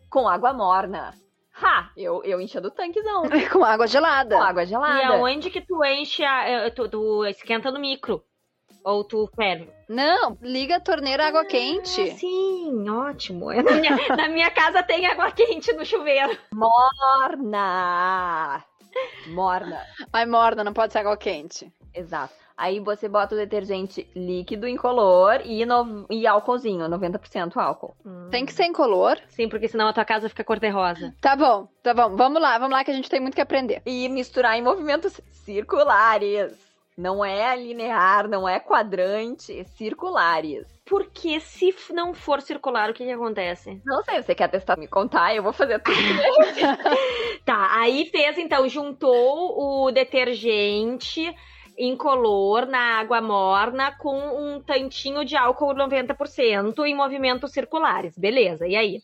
com 0.09 0.26
água 0.26 0.53
morna. 0.53 1.15
Ha! 1.62 1.91
Eu, 1.94 2.25
eu 2.25 2.41
encho 2.41 2.61
do 2.61 2.71
tanquezão. 2.71 3.25
com 3.53 3.62
água 3.62 3.87
gelada. 3.87 4.37
Com 4.37 4.43
água 4.43 4.65
gelada. 4.65 4.99
E 4.99 5.05
aonde 5.05 5.50
que 5.50 5.61
tu 5.61 5.85
enche, 5.85 6.25
a, 6.25 6.49
eh, 6.49 6.71
tu, 6.71 6.88
tu 6.88 7.25
esquenta 7.26 7.71
no 7.71 7.79
micro? 7.79 8.25
Ou 8.85 9.05
tu 9.05 9.29
ferve? 9.35 9.69
Não, 9.88 10.38
liga 10.41 10.77
a 10.77 10.81
torneira 10.81 11.27
água 11.27 11.43
ah, 11.43 11.47
quente. 11.47 12.12
Sim, 12.12 12.88
ótimo. 12.88 13.53
Na 13.53 13.73
minha, 13.73 13.97
na 14.17 14.29
minha 14.29 14.50
casa 14.50 14.82
tem 14.82 15.06
água 15.06 15.31
quente 15.32 15.73
no 15.73 15.85
chuveiro. 15.85 16.37
Morna! 16.53 17.44
Morna. 19.28 19.87
Mas 20.12 20.28
morna, 20.28 20.64
não 20.64 20.73
pode 20.73 20.93
ser 20.93 21.00
água 21.00 21.16
quente. 21.16 21.73
Exato. 21.95 22.35
Aí 22.61 22.78
você 22.78 23.09
bota 23.09 23.35
o 23.35 23.38
detergente 23.38 24.07
líquido 24.14 24.69
incolor 24.69 25.40
e, 25.47 25.64
no, 25.64 26.04
e 26.11 26.26
álcoolzinho, 26.26 26.87
90% 26.90 27.57
álcool. 27.57 27.97
Hum. 28.04 28.28
Tem 28.31 28.45
que 28.45 28.52
ser 28.52 28.66
incolor? 28.66 29.16
Sim, 29.28 29.49
porque 29.49 29.66
senão 29.66 29.88
a 29.88 29.95
tua 29.95 30.04
casa 30.04 30.28
fica 30.28 30.45
cor-de-rosa. 30.45 31.14
Tá 31.23 31.35
bom, 31.35 31.69
tá 31.83 31.95
bom. 31.95 32.14
Vamos 32.14 32.40
lá, 32.40 32.59
vamos 32.59 32.73
lá 32.76 32.85
que 32.85 32.90
a 32.90 32.95
gente 32.95 33.09
tem 33.09 33.19
muito 33.19 33.35
que 33.35 33.40
aprender. 33.40 33.81
E 33.87 34.07
misturar 34.11 34.59
em 34.59 34.62
movimentos 34.62 35.19
circulares. 35.33 36.70
Não 37.00 37.25
é 37.25 37.57
linear, 37.57 38.28
não 38.28 38.47
é 38.47 38.61
quadrante, 38.61 39.59
é 39.59 39.64
circulares. 39.64 40.66
Porque 40.85 41.40
se 41.40 41.75
não 41.95 42.12
for 42.12 42.42
circular, 42.42 42.90
o 42.90 42.92
que, 42.92 43.07
que 43.07 43.11
acontece? 43.11 43.80
Não 43.87 44.02
sei, 44.02 44.23
você 44.23 44.35
quer 44.35 44.49
testar, 44.49 44.76
me 44.76 44.87
contar, 44.87 45.35
eu 45.35 45.42
vou 45.42 45.52
fazer 45.54 45.78
tudo. 45.78 45.97
tá, 47.47 47.80
aí 47.80 48.04
fez 48.11 48.37
então, 48.37 48.69
juntou 48.69 49.87
o 49.87 49.90
detergente 49.90 51.35
incolor 51.78 52.66
na 52.66 52.99
água 53.00 53.23
morna 53.23 53.97
com 53.97 54.19
um 54.19 54.61
tantinho 54.61 55.25
de 55.25 55.37
álcool 55.37 55.75
90% 55.75 56.85
em 56.85 56.95
movimentos 56.95 57.50
circulares. 57.50 58.19
Beleza, 58.19 58.69
e 58.69 58.76
aí? 58.76 59.00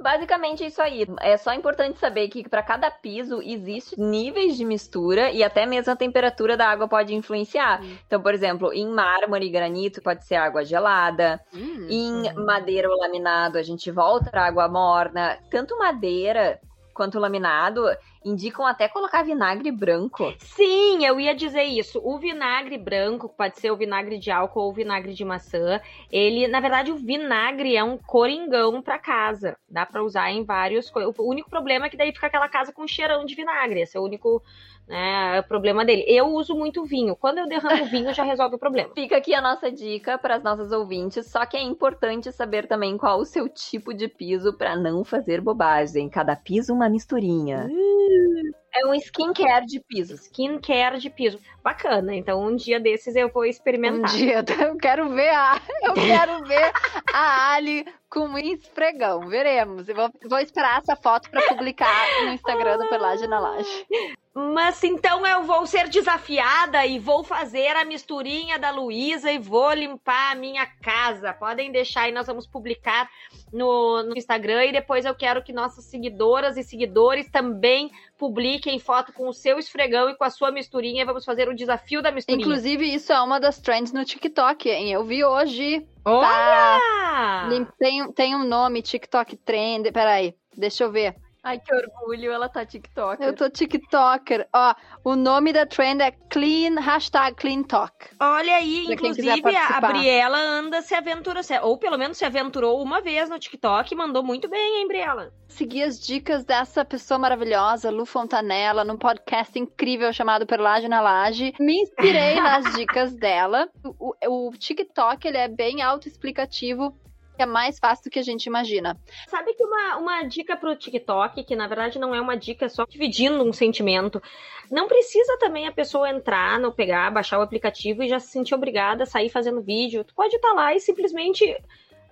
Basicamente 0.00 0.64
é 0.64 0.66
isso 0.66 0.82
aí. 0.82 1.06
É 1.20 1.36
só 1.36 1.52
importante 1.52 1.98
saber 1.98 2.28
que 2.28 2.48
para 2.48 2.62
cada 2.62 2.90
piso 2.90 3.40
existe 3.42 3.98
níveis 3.98 4.56
de 4.56 4.64
mistura 4.64 5.30
e 5.30 5.42
até 5.42 5.64
mesmo 5.66 5.92
a 5.92 5.96
temperatura 5.96 6.56
da 6.56 6.68
água 6.68 6.88
pode 6.88 7.14
influenciar. 7.14 7.80
Então, 8.06 8.20
por 8.20 8.34
exemplo, 8.34 8.72
em 8.72 8.86
mármore 8.88 9.46
e 9.46 9.50
granito 9.50 10.02
pode 10.02 10.24
ser 10.26 10.34
água 10.34 10.64
gelada. 10.64 11.40
Hum. 11.54 11.86
Em 11.88 12.34
madeira 12.34 12.88
ou 12.88 12.98
laminado 12.98 13.56
a 13.56 13.62
gente 13.62 13.90
volta 13.90 14.30
para 14.30 14.46
água 14.46 14.68
morna. 14.68 15.38
Tanto 15.50 15.78
madeira 15.78 16.60
quanto 16.94 17.18
laminado, 17.18 17.84
indicam 18.24 18.66
até 18.66 18.88
colocar 18.88 19.22
vinagre 19.22 19.70
branco. 19.70 20.34
Sim, 20.38 21.04
eu 21.04 21.20
ia 21.20 21.34
dizer 21.34 21.64
isso. 21.64 22.00
O 22.02 22.18
vinagre 22.18 22.78
branco, 22.78 23.28
pode 23.28 23.58
ser 23.58 23.70
o 23.70 23.76
vinagre 23.76 24.18
de 24.18 24.30
álcool 24.30 24.62
ou 24.62 24.70
o 24.70 24.74
vinagre 24.74 25.12
de 25.12 25.24
maçã, 25.24 25.80
ele, 26.10 26.48
na 26.48 26.60
verdade, 26.60 26.90
o 26.90 26.96
vinagre 26.96 27.76
é 27.76 27.84
um 27.84 27.98
coringão 27.98 28.80
para 28.80 28.98
casa. 28.98 29.56
Dá 29.68 29.84
para 29.84 30.02
usar 30.02 30.30
em 30.30 30.44
vários. 30.44 30.90
O 31.18 31.30
único 31.30 31.50
problema 31.50 31.86
é 31.86 31.90
que 31.90 31.96
daí 31.96 32.12
fica 32.12 32.26
aquela 32.26 32.48
casa 32.48 32.72
com 32.72 32.86
cheirão 32.86 33.24
de 33.24 33.34
vinagre. 33.34 33.80
Esse 33.80 33.96
é 33.96 34.00
o 34.00 34.04
único 34.04 34.42
né? 34.86 35.36
É 35.36 35.40
o 35.40 35.44
problema 35.44 35.84
dele. 35.84 36.04
Eu 36.06 36.26
uso 36.26 36.54
muito 36.54 36.84
vinho. 36.84 37.16
Quando 37.16 37.38
eu 37.38 37.48
derramo 37.48 37.84
vinho, 37.86 38.12
já 38.12 38.22
resolve 38.22 38.56
o 38.56 38.58
problema. 38.58 38.90
Fica 38.94 39.16
aqui 39.16 39.34
a 39.34 39.40
nossa 39.40 39.70
dica 39.70 40.18
para 40.18 40.36
as 40.36 40.42
nossas 40.42 40.72
ouvintes, 40.72 41.26
só 41.30 41.44
que 41.46 41.56
é 41.56 41.62
importante 41.62 42.30
saber 42.32 42.66
também 42.66 42.96
qual 42.96 43.18
o 43.18 43.24
seu 43.24 43.48
tipo 43.48 43.94
de 43.94 44.08
piso 44.08 44.56
para 44.56 44.76
não 44.76 45.04
fazer 45.04 45.40
bobagem. 45.40 46.08
Cada 46.08 46.36
piso 46.36 46.72
uma 46.72 46.88
misturinha. 46.88 47.68
Uh. 47.70 48.64
É 48.76 48.84
um 48.86 48.94
skincare 48.94 49.64
de 49.66 49.78
piso. 49.78 50.14
Skincare 50.14 50.98
de 50.98 51.08
piso. 51.08 51.38
Bacana. 51.62 52.12
Então, 52.14 52.44
um 52.44 52.56
dia 52.56 52.80
desses 52.80 53.14
eu 53.14 53.28
vou 53.28 53.44
experimentar. 53.44 54.10
Um 54.10 54.16
dia, 54.16 54.44
eu 54.68 54.76
quero 54.76 55.08
ver 55.10 55.30
a, 55.30 55.60
eu 55.84 55.94
quero 55.94 56.44
ver 56.44 56.72
a 57.12 57.52
Ali 57.54 57.86
com 58.10 58.26
um 58.26 58.38
esfregão. 58.38 59.28
Veremos. 59.28 59.88
Eu 59.88 59.94
vou, 59.94 60.10
vou 60.28 60.38
esperar 60.40 60.80
essa 60.80 60.96
foto 60.96 61.30
para 61.30 61.46
publicar 61.46 62.24
no 62.24 62.32
Instagram 62.32 62.78
do 62.78 62.88
Pelagem 62.88 63.28
na 63.28 63.38
Laje. 63.38 63.86
Mas 64.34 64.82
então 64.82 65.24
eu 65.24 65.44
vou 65.44 65.64
ser 65.64 65.88
desafiada 65.88 66.84
e 66.84 66.98
vou 66.98 67.22
fazer 67.22 67.76
a 67.76 67.84
misturinha 67.84 68.58
da 68.58 68.72
Luísa 68.72 69.30
e 69.30 69.38
vou 69.38 69.72
limpar 69.72 70.32
a 70.32 70.34
minha 70.34 70.66
casa. 70.66 71.32
Podem 71.32 71.70
deixar 71.70 72.08
e 72.08 72.12
nós 72.12 72.26
vamos 72.26 72.44
publicar 72.44 73.08
no, 73.52 74.02
no, 74.02 74.18
Instagram 74.18 74.64
e 74.64 74.72
depois 74.72 75.04
eu 75.04 75.14
quero 75.14 75.40
que 75.40 75.52
nossas 75.52 75.84
seguidoras 75.84 76.56
e 76.56 76.64
seguidores 76.64 77.30
também 77.30 77.92
publiquem 78.18 78.80
foto 78.80 79.12
com 79.12 79.28
o 79.28 79.32
seu 79.32 79.56
esfregão 79.56 80.10
e 80.10 80.16
com 80.16 80.24
a 80.24 80.30
sua 80.30 80.50
misturinha. 80.50 81.06
Vamos 81.06 81.24
fazer 81.24 81.48
o 81.48 81.54
desafio 81.54 82.02
da 82.02 82.10
misturinha. 82.10 82.44
Inclusive, 82.44 82.92
isso 82.92 83.12
é 83.12 83.20
uma 83.20 83.38
das 83.38 83.60
trends 83.60 83.92
no 83.92 84.04
TikTok, 84.04 84.68
hein? 84.68 84.90
Eu 84.90 85.04
vi 85.04 85.24
hoje. 85.24 85.86
Olha! 86.04 86.26
Tá... 86.26 87.48
Tem, 87.78 88.12
tem 88.12 88.34
um 88.34 88.42
nome, 88.42 88.82
TikTok 88.82 89.36
Trend. 89.36 89.92
Peraí, 89.92 90.34
deixa 90.56 90.82
eu 90.82 90.90
ver. 90.90 91.14
Ai, 91.44 91.60
que 91.60 91.74
orgulho, 91.74 92.32
ela 92.32 92.48
tá 92.48 92.64
TikToker. 92.64 93.26
Eu 93.26 93.34
tô 93.34 93.50
TikToker. 93.50 94.48
Ó, 94.50 94.74
o 95.04 95.14
nome 95.14 95.52
da 95.52 95.66
trend 95.66 96.00
é 96.00 96.10
Clean, 96.10 96.80
hashtag 96.80 97.36
Clean 97.36 97.62
Talk. 97.62 97.92
Olha 98.18 98.56
aí, 98.56 98.84
pra 98.86 98.94
inclusive 98.94 99.54
a 99.54 99.80
Briela 99.82 100.38
anda 100.38 100.80
se 100.80 100.94
aventurando, 100.94 101.46
ou 101.62 101.76
pelo 101.76 101.98
menos 101.98 102.16
se 102.16 102.24
aventurou 102.24 102.82
uma 102.82 103.02
vez 103.02 103.28
no 103.28 103.38
TikTok 103.38 103.92
e 103.92 103.96
mandou 103.96 104.22
muito 104.24 104.48
bem, 104.48 104.80
hein, 104.80 104.88
Briela? 104.88 105.34
Segui 105.46 105.82
as 105.82 106.00
dicas 106.00 106.44
dessa 106.44 106.82
pessoa 106.82 107.18
maravilhosa, 107.18 107.90
Lu 107.90 108.06
Fontanella, 108.06 108.82
num 108.82 108.96
podcast 108.96 109.58
incrível 109.58 110.14
chamado 110.14 110.46
Perlage 110.46 110.88
na 110.88 111.02
Laje. 111.02 111.52
Me 111.60 111.82
inspirei 111.82 112.36
nas 112.40 112.74
dicas 112.74 113.14
dela. 113.14 113.68
O, 113.84 114.14
o, 114.26 114.48
o 114.48 114.52
TikTok, 114.52 115.28
ele 115.28 115.36
é 115.36 115.46
bem 115.46 115.82
autoexplicativo 115.82 116.98
é 117.42 117.46
mais 117.46 117.78
fácil 117.78 118.04
do 118.04 118.10
que 118.10 118.18
a 118.18 118.22
gente 118.22 118.46
imagina. 118.46 118.98
Sabe 119.28 119.54
que 119.54 119.64
uma, 119.64 119.96
uma 119.96 120.22
dica 120.22 120.56
pro 120.56 120.76
TikTok, 120.76 121.44
que 121.44 121.56
na 121.56 121.66
verdade 121.66 121.98
não 121.98 122.14
é 122.14 122.20
uma 122.20 122.36
dica 122.36 122.68
só 122.68 122.84
dividindo 122.84 123.42
um 123.42 123.52
sentimento, 123.52 124.22
não 124.70 124.88
precisa 124.88 125.36
também 125.38 125.66
a 125.66 125.72
pessoa 125.72 126.10
entrar 126.10 126.58
no 126.58 126.72
pegar, 126.72 127.10
baixar 127.10 127.38
o 127.38 127.42
aplicativo 127.42 128.02
e 128.02 128.08
já 128.08 128.18
se 128.18 128.28
sentir 128.28 128.54
obrigada 128.54 129.02
a 129.02 129.06
sair 129.06 129.28
fazendo 129.28 129.62
vídeo. 129.62 130.04
Tu 130.04 130.14
pode 130.14 130.34
estar 130.36 130.48
tá 130.48 130.54
lá 130.54 130.74
e 130.74 130.80
simplesmente 130.80 131.44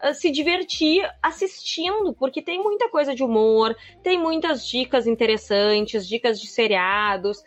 uh, 0.03 0.15
se 0.15 0.31
divertir 0.31 1.09
assistindo, 1.23 2.13
porque 2.13 2.43
tem 2.43 2.63
muita 2.63 2.89
coisa 2.89 3.15
de 3.15 3.23
humor, 3.23 3.77
tem 4.03 4.19
muitas 4.19 4.67
dicas 4.67 5.07
interessantes, 5.07 6.09
dicas 6.09 6.41
de 6.41 6.47
seriados 6.49 7.43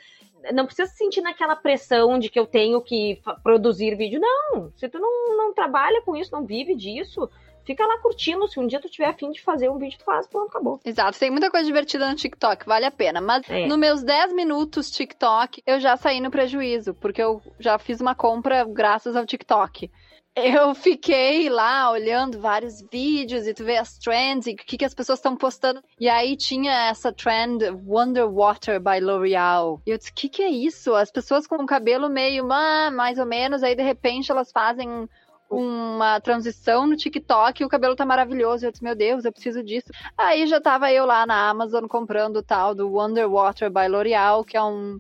não 0.54 0.66
precisa 0.66 0.88
se 0.88 0.98
sentir 0.98 1.22
naquela 1.22 1.56
pressão 1.56 2.20
de 2.20 2.30
que 2.30 2.40
eu 2.40 2.46
tenho 2.46 2.82
que 2.82 3.20
produzir 3.44 3.96
vídeo. 3.96 4.20
Não, 4.20 4.72
se 4.76 4.88
tu 4.90 5.00
não, 5.00 5.38
não 5.38 5.54
trabalha 5.54 6.02
com 6.02 6.16
isso, 6.16 6.32
não 6.32 6.46
vive 6.46 6.76
disso, 6.76 7.30
fica 7.66 7.86
lá 7.86 7.98
curtindo. 8.00 8.48
Se 8.48 8.60
um 8.60 8.68
dia 8.68 8.80
tu 8.80 8.90
tiver 8.90 9.08
afim 9.08 9.32
de 9.32 9.42
fazer 9.42 9.70
um 9.70 9.78
vídeo, 9.78 9.98
tu 9.98 10.06
faz, 10.06 10.28
pronto, 10.28 10.50
acabou. 10.50 10.80
Exato, 10.86 11.20
tem 11.20 11.32
muita 11.32 11.50
coisa 11.50 11.66
divertida 11.66 12.10
no 12.10 12.16
TikTok, 12.16 12.66
vale 12.66 12.86
a 12.86 12.92
pena. 12.92 13.20
Mas 13.20 13.50
é. 13.50 13.66
nos 13.66 13.78
meus 13.78 14.04
10 14.04 14.34
minutos 14.34 14.92
TikTok, 14.92 15.62
eu 15.66 15.80
já 15.80 15.98
saí 15.98 16.20
no 16.20 16.32
prejuízo, 16.32 16.94
porque 16.94 17.22
eu 17.22 17.42
já 17.60 17.78
fiz 17.78 18.00
uma 18.00 18.16
compra 18.16 18.64
graças 18.64 19.16
ao 19.16 19.26
TikTok. 19.26 19.90
Eu 20.36 20.76
fiquei 20.76 21.48
lá 21.48 21.90
olhando 21.90 22.42
vários 22.42 22.82
vídeos 22.92 23.48
e 23.48 23.54
tu 23.54 23.64
vê 23.64 23.78
as 23.78 23.98
trends 23.98 24.48
e 24.48 24.52
o 24.52 24.56
que, 24.58 24.78
que 24.78 24.84
as 24.84 24.94
pessoas 24.94 25.20
estão 25.20 25.34
postando. 25.34 25.82
E 25.98 26.10
aí 26.10 26.36
tinha 26.36 26.90
essa 26.90 27.10
trend 27.14 27.64
Wonder 27.88 28.30
Water 28.30 28.78
by 28.82 29.00
L'Oreal. 29.00 29.82
E 29.88 29.92
eu 29.92 29.98
disse, 29.98 30.12
o 30.12 30.14
que, 30.14 30.28
que 30.28 30.44
é 30.44 30.50
isso? 30.50 30.94
As 30.94 31.10
pessoas 31.10 31.48
com 31.48 31.56
o 31.56 31.66
cabelo 31.66 32.10
meio, 32.10 32.46
mais 32.46 33.18
ou 33.18 33.26
menos, 33.26 33.64
aí 33.64 33.78
de 33.78 33.84
repente 33.84 34.30
elas 34.30 34.52
fazem 34.52 35.08
uma 35.50 36.20
transição 36.20 36.88
no 36.88 36.96
TikTok 36.96 37.62
e 37.62 37.66
o 37.66 37.70
cabelo 37.70 37.96
tá 37.96 38.06
maravilhoso. 38.06 38.66
Eu 38.66 38.72
disse, 38.72 38.84
meu 38.84 38.96
Deus, 38.96 39.26
eu 39.26 39.32
preciso 39.32 39.64
disso. 39.64 39.88
Aí 40.18 40.48
já 40.48 40.60
tava 40.60 40.92
eu 40.92 41.06
lá 41.06 41.26
na 41.26 41.50
Amazon 41.50 41.86
comprando 41.86 42.38
o 42.38 42.44
tal 42.44 42.74
do 42.74 42.92
Wonder 42.92 43.30
Water 43.30 43.70
by 43.70 43.88
L'Oreal, 43.88 44.44
que 44.44 44.58
é 44.58 44.64
um 44.64 45.00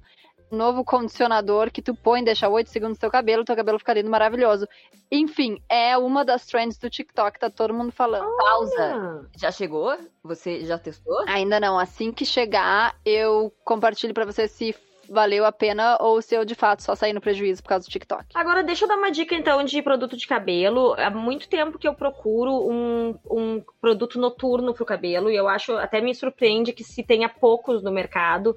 novo 0.52 0.84
condicionador 0.84 1.72
que 1.72 1.82
tu 1.82 1.96
põe, 1.96 2.24
deixa 2.24 2.48
8 2.48 2.70
segundos 2.70 2.98
no 2.98 3.02
teu 3.02 3.12
cabelo, 3.12 3.44
teu 3.44 3.56
cabelo 3.56 3.80
fica 3.80 3.94
lindo, 3.94 4.10
maravilhoso. 4.10 4.68
Enfim, 5.12 5.60
é 5.70 5.98
uma 5.98 6.24
das 6.24 6.46
trends 6.46 6.78
do 6.78 6.90
TikTok, 6.90 7.40
tá 7.40 7.50
todo 7.50 7.74
mundo 7.74 7.92
falando. 7.92 8.28
Pausa. 8.38 9.30
Já 9.38 9.52
chegou? 9.52 9.98
Você 10.24 10.64
já 10.66 10.78
testou? 10.78 11.24
Ainda 11.28 11.60
não. 11.60 11.78
Assim 11.78 12.12
que 12.12 12.26
chegar, 12.26 12.96
eu 13.06 13.52
compartilho 13.64 14.14
para 14.14 14.26
você 14.26 14.48
se 14.48 14.76
valeu 15.10 15.46
a 15.46 15.52
pena 15.52 15.98
ou 16.02 16.22
se 16.22 16.36
eu 16.36 16.46
de 16.46 16.56
fato 16.56 16.84
só 16.84 16.96
saí 16.96 17.14
no 17.14 17.22
prejuízo 17.22 17.62
por 17.62 17.70
causa 17.70 17.88
do 17.88 17.92
TikTok. 17.92 18.26
Agora, 18.34 18.64
deixa 18.64 18.86
eu 18.86 18.90
dar 18.90 18.98
uma 18.98 19.12
dica 19.12 19.36
então 19.36 19.64
de 19.64 19.82
produto 19.82 20.18
de 20.18 20.28
cabelo. 20.28 20.94
Há 20.98 21.10
muito 21.10 21.48
tempo 21.48 21.78
que 21.78 21.88
eu 21.88 21.94
procuro 21.94 22.70
um, 22.70 23.18
um 23.30 23.64
produto 23.80 24.20
noturno 24.20 24.74
pro 24.74 24.86
cabelo 24.86 25.30
e 25.30 25.36
eu 25.36 25.48
acho, 25.48 25.74
até 25.78 26.02
me 26.02 26.14
surpreende 26.14 26.74
que 26.74 26.84
se 26.84 27.04
tenha 27.04 27.30
poucos 27.30 27.84
no 27.84 27.92
mercado 27.92 28.56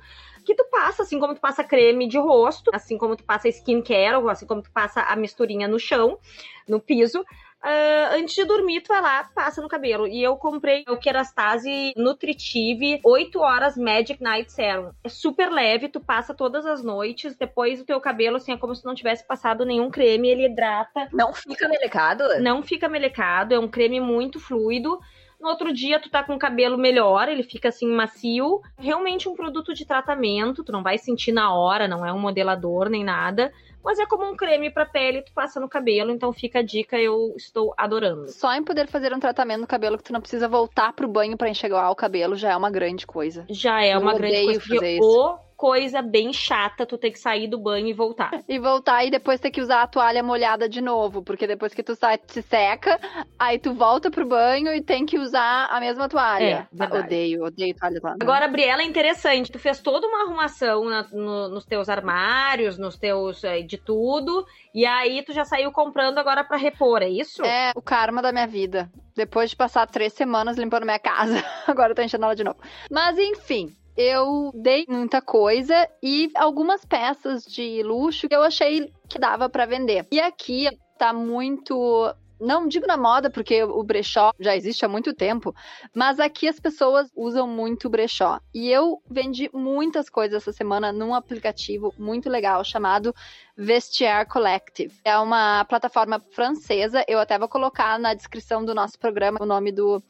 que 0.48 0.54
tu 0.54 0.64
passa, 0.70 1.02
assim 1.02 1.20
como 1.20 1.34
tu 1.34 1.40
passa 1.42 1.62
creme 1.62 2.08
de 2.08 2.16
rosto, 2.16 2.70
assim 2.72 2.96
como 2.96 3.14
tu 3.14 3.22
passa 3.22 3.48
skincare, 3.48 4.16
ou 4.16 4.30
assim 4.30 4.46
como 4.46 4.62
tu 4.62 4.70
passa 4.70 5.02
a 5.02 5.14
misturinha 5.14 5.68
no 5.68 5.78
chão, 5.78 6.18
no 6.66 6.80
piso. 6.80 7.22
Uh, 7.62 8.14
antes 8.14 8.34
de 8.34 8.44
dormir, 8.44 8.82
tu 8.82 8.88
vai 8.88 9.00
lá, 9.00 9.24
passa 9.34 9.60
no 9.60 9.68
cabelo. 9.68 10.06
E 10.06 10.22
eu 10.22 10.36
comprei 10.36 10.84
o 10.88 10.96
Kerastase 10.96 11.92
Nutritive 11.96 13.00
8 13.04 13.40
horas 13.40 13.76
Magic 13.76 14.22
Night 14.22 14.52
Serum. 14.52 14.90
É 15.02 15.08
super 15.08 15.50
leve, 15.50 15.88
tu 15.88 16.00
passa 16.00 16.32
todas 16.32 16.64
as 16.64 16.82
noites. 16.82 17.36
Depois 17.36 17.80
o 17.80 17.84
teu 17.84 18.00
cabelo, 18.00 18.36
assim, 18.36 18.52
é 18.52 18.56
como 18.56 18.74
se 18.74 18.84
não 18.84 18.94
tivesse 18.94 19.26
passado 19.26 19.64
nenhum 19.64 19.90
creme. 19.90 20.28
Ele 20.28 20.46
hidrata. 20.46 21.08
Não 21.12 21.32
fica 21.32 21.68
melecado? 21.68 22.24
Não 22.40 22.62
fica 22.62 22.88
melecado. 22.88 23.54
É 23.54 23.58
um 23.58 23.68
creme 23.68 24.00
muito 24.00 24.38
fluido. 24.38 24.98
No 25.40 25.49
outro 25.49 25.73
dia, 25.73 26.00
tu 26.00 26.11
tá 26.11 26.23
com 26.25 26.35
o 26.35 26.38
cabelo 26.38 26.76
melhor, 26.76 27.28
ele 27.28 27.45
fica 27.45 27.68
assim 27.68 27.88
macio. 27.88 28.61
Realmente 28.76 29.28
um 29.28 29.35
produto 29.35 29.73
de 29.73 29.85
tratamento, 29.85 30.64
tu 30.64 30.73
não 30.73 30.83
vai 30.83 30.99
sentir 30.99 31.30
na 31.30 31.54
hora, 31.54 31.87
não 31.87 32.04
é 32.04 32.12
um 32.12 32.18
modelador 32.18 32.88
nem 32.88 33.04
nada. 33.04 33.52
Mas 33.85 33.99
é 33.99 34.07
como 34.07 34.28
um 34.28 34.37
creme 34.37 34.71
pra 34.71 34.85
pele, 34.85 35.23
tu 35.23 35.33
passa 35.33 35.61
no 35.61 35.68
cabelo, 35.68 36.11
então 36.11 36.33
fica 36.33 36.59
a 36.59 36.62
dica, 36.62 36.99
eu 36.99 37.33
estou 37.37 37.73
adorando. 37.76 38.28
Só 38.28 38.52
em 38.52 38.64
poder 38.64 38.88
fazer 38.88 39.14
um 39.14 39.21
tratamento 39.21 39.61
no 39.61 39.66
cabelo 39.66 39.97
que 39.97 40.04
tu 40.04 40.12
não 40.12 40.21
precisa 40.21 40.49
voltar 40.49 40.92
pro 40.92 41.09
banho 41.09 41.37
para 41.37 41.49
enxergar 41.49 41.88
o 41.90 41.97
cabelo 41.97 42.35
já 42.35 42.50
é 42.50 42.57
uma 42.57 42.71
grande 42.71 43.07
coisa. 43.07 43.47
Já 43.49 43.83
é 43.83 43.95
eu 43.95 44.00
uma 44.00 44.14
grande 44.14 44.45
coisa. 44.45 44.61
Fazer 44.61 44.97
isso. 44.97 45.38
Coisa 45.58 46.00
bem 46.00 46.32
chata 46.32 46.86
tu 46.86 46.96
ter 46.96 47.10
que 47.10 47.18
sair 47.18 47.48
do 47.48 47.58
banho 47.58 47.88
e 47.88 47.92
voltar. 47.92 48.30
E 48.48 48.58
voltar 48.58 49.04
e 49.04 49.10
depois 49.10 49.40
ter 49.40 49.50
que 49.50 49.60
usar 49.60 49.82
a 49.82 49.86
toalha 49.86 50.22
molhada 50.22 50.68
de 50.68 50.80
novo, 50.80 51.22
porque 51.22 51.46
depois 51.46 51.74
que 51.74 51.82
tu 51.82 51.94
sai, 51.96 52.18
se 52.28 52.40
seca, 52.40 52.98
aí 53.38 53.58
tu 53.58 53.74
volta 53.74 54.10
pro 54.10 54.24
banho 54.24 54.72
e 54.72 54.80
tem 54.80 55.04
que 55.04 55.18
usar 55.18 55.66
a 55.66 55.80
mesma 55.80 56.08
toalha. 56.08 56.68
É, 56.72 56.82
ah, 56.82 56.98
odeio, 56.98 57.44
odeio 57.44 57.74
toalha 57.74 58.00
molhada. 58.00 58.18
Agora, 58.22 58.48
Briela, 58.48 58.82
é 58.82 58.86
interessante, 58.86 59.50
tu 59.50 59.58
fez 59.58 59.80
toda 59.80 60.06
uma 60.06 60.22
arrumação 60.24 60.84
na, 60.84 61.02
no, 61.12 61.48
nos 61.48 61.66
teus 61.66 61.88
armários, 61.88 62.78
nos 62.78 62.96
teus, 62.96 63.42
eh, 63.42 63.62
de 63.62 63.76
tudo, 63.76 64.46
e 64.72 64.86
aí 64.86 65.22
tu 65.22 65.32
já 65.32 65.44
saiu 65.44 65.72
comprando 65.72 66.18
agora 66.18 66.44
para 66.44 66.56
repor, 66.56 67.02
é 67.02 67.08
isso? 67.08 67.44
É 67.44 67.72
o 67.74 67.82
karma 67.82 68.22
da 68.22 68.30
minha 68.32 68.46
vida. 68.46 68.88
Depois 69.16 69.50
de 69.50 69.56
passar 69.56 69.86
três 69.88 70.12
semanas 70.12 70.56
limpando 70.56 70.84
minha 70.84 70.98
casa, 70.98 71.42
agora 71.66 71.90
eu 71.90 71.96
tô 71.96 72.02
enchendo 72.02 72.24
ela 72.24 72.36
de 72.36 72.44
novo. 72.44 72.58
Mas 72.88 73.18
enfim, 73.18 73.76
eu 73.98 74.52
dei 74.54 74.86
muita 74.88 75.20
coisa 75.20 75.88
e 76.00 76.30
algumas 76.36 76.84
peças 76.84 77.44
de 77.44 77.82
luxo 77.82 78.28
que 78.28 78.34
eu 78.34 78.44
achei 78.44 78.92
que 79.08 79.18
dava 79.18 79.48
para 79.48 79.66
vender. 79.66 80.06
E 80.12 80.20
aqui 80.20 80.68
tá 80.96 81.12
muito 81.12 82.14
não 82.40 82.68
digo 82.68 82.86
na 82.86 82.96
moda, 82.96 83.28
porque 83.28 83.64
o 83.64 83.82
brechó 83.82 84.32
já 84.38 84.54
existe 84.54 84.84
há 84.84 84.88
muito 84.88 85.12
tempo, 85.12 85.54
mas 85.92 86.20
aqui 86.20 86.46
as 86.46 86.60
pessoas 86.60 87.10
usam 87.16 87.48
muito 87.48 87.88
brechó. 87.88 88.38
E 88.54 88.70
eu 88.70 89.02
vendi 89.10 89.50
muitas 89.52 90.08
coisas 90.08 90.42
essa 90.42 90.52
semana 90.52 90.92
num 90.92 91.14
aplicativo 91.14 91.92
muito 91.98 92.30
legal 92.30 92.62
chamado 92.62 93.14
Vestiaire 93.56 94.28
Collective. 94.28 94.94
É 95.04 95.18
uma 95.18 95.64
plataforma 95.64 96.20
francesa, 96.30 97.04
eu 97.08 97.18
até 97.18 97.38
vou 97.38 97.48
colocar 97.48 97.98
na 97.98 98.14
descrição 98.14 98.64
do 98.64 98.74
nosso 98.74 98.98
programa 98.98 99.38
o 99.40 99.46
nome 99.46 99.72
do 99.72 100.00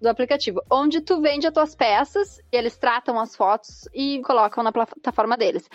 do 0.00 0.08
aplicativo, 0.08 0.62
onde 0.70 1.00
tu 1.00 1.20
vende 1.20 1.46
as 1.46 1.52
tuas 1.52 1.74
peças, 1.74 2.40
eles 2.50 2.76
tratam 2.76 3.18
as 3.18 3.34
fotos 3.34 3.88
e 3.94 4.20
colocam 4.22 4.62
na 4.62 4.72
plataforma 4.72 5.36
deles. 5.36 5.68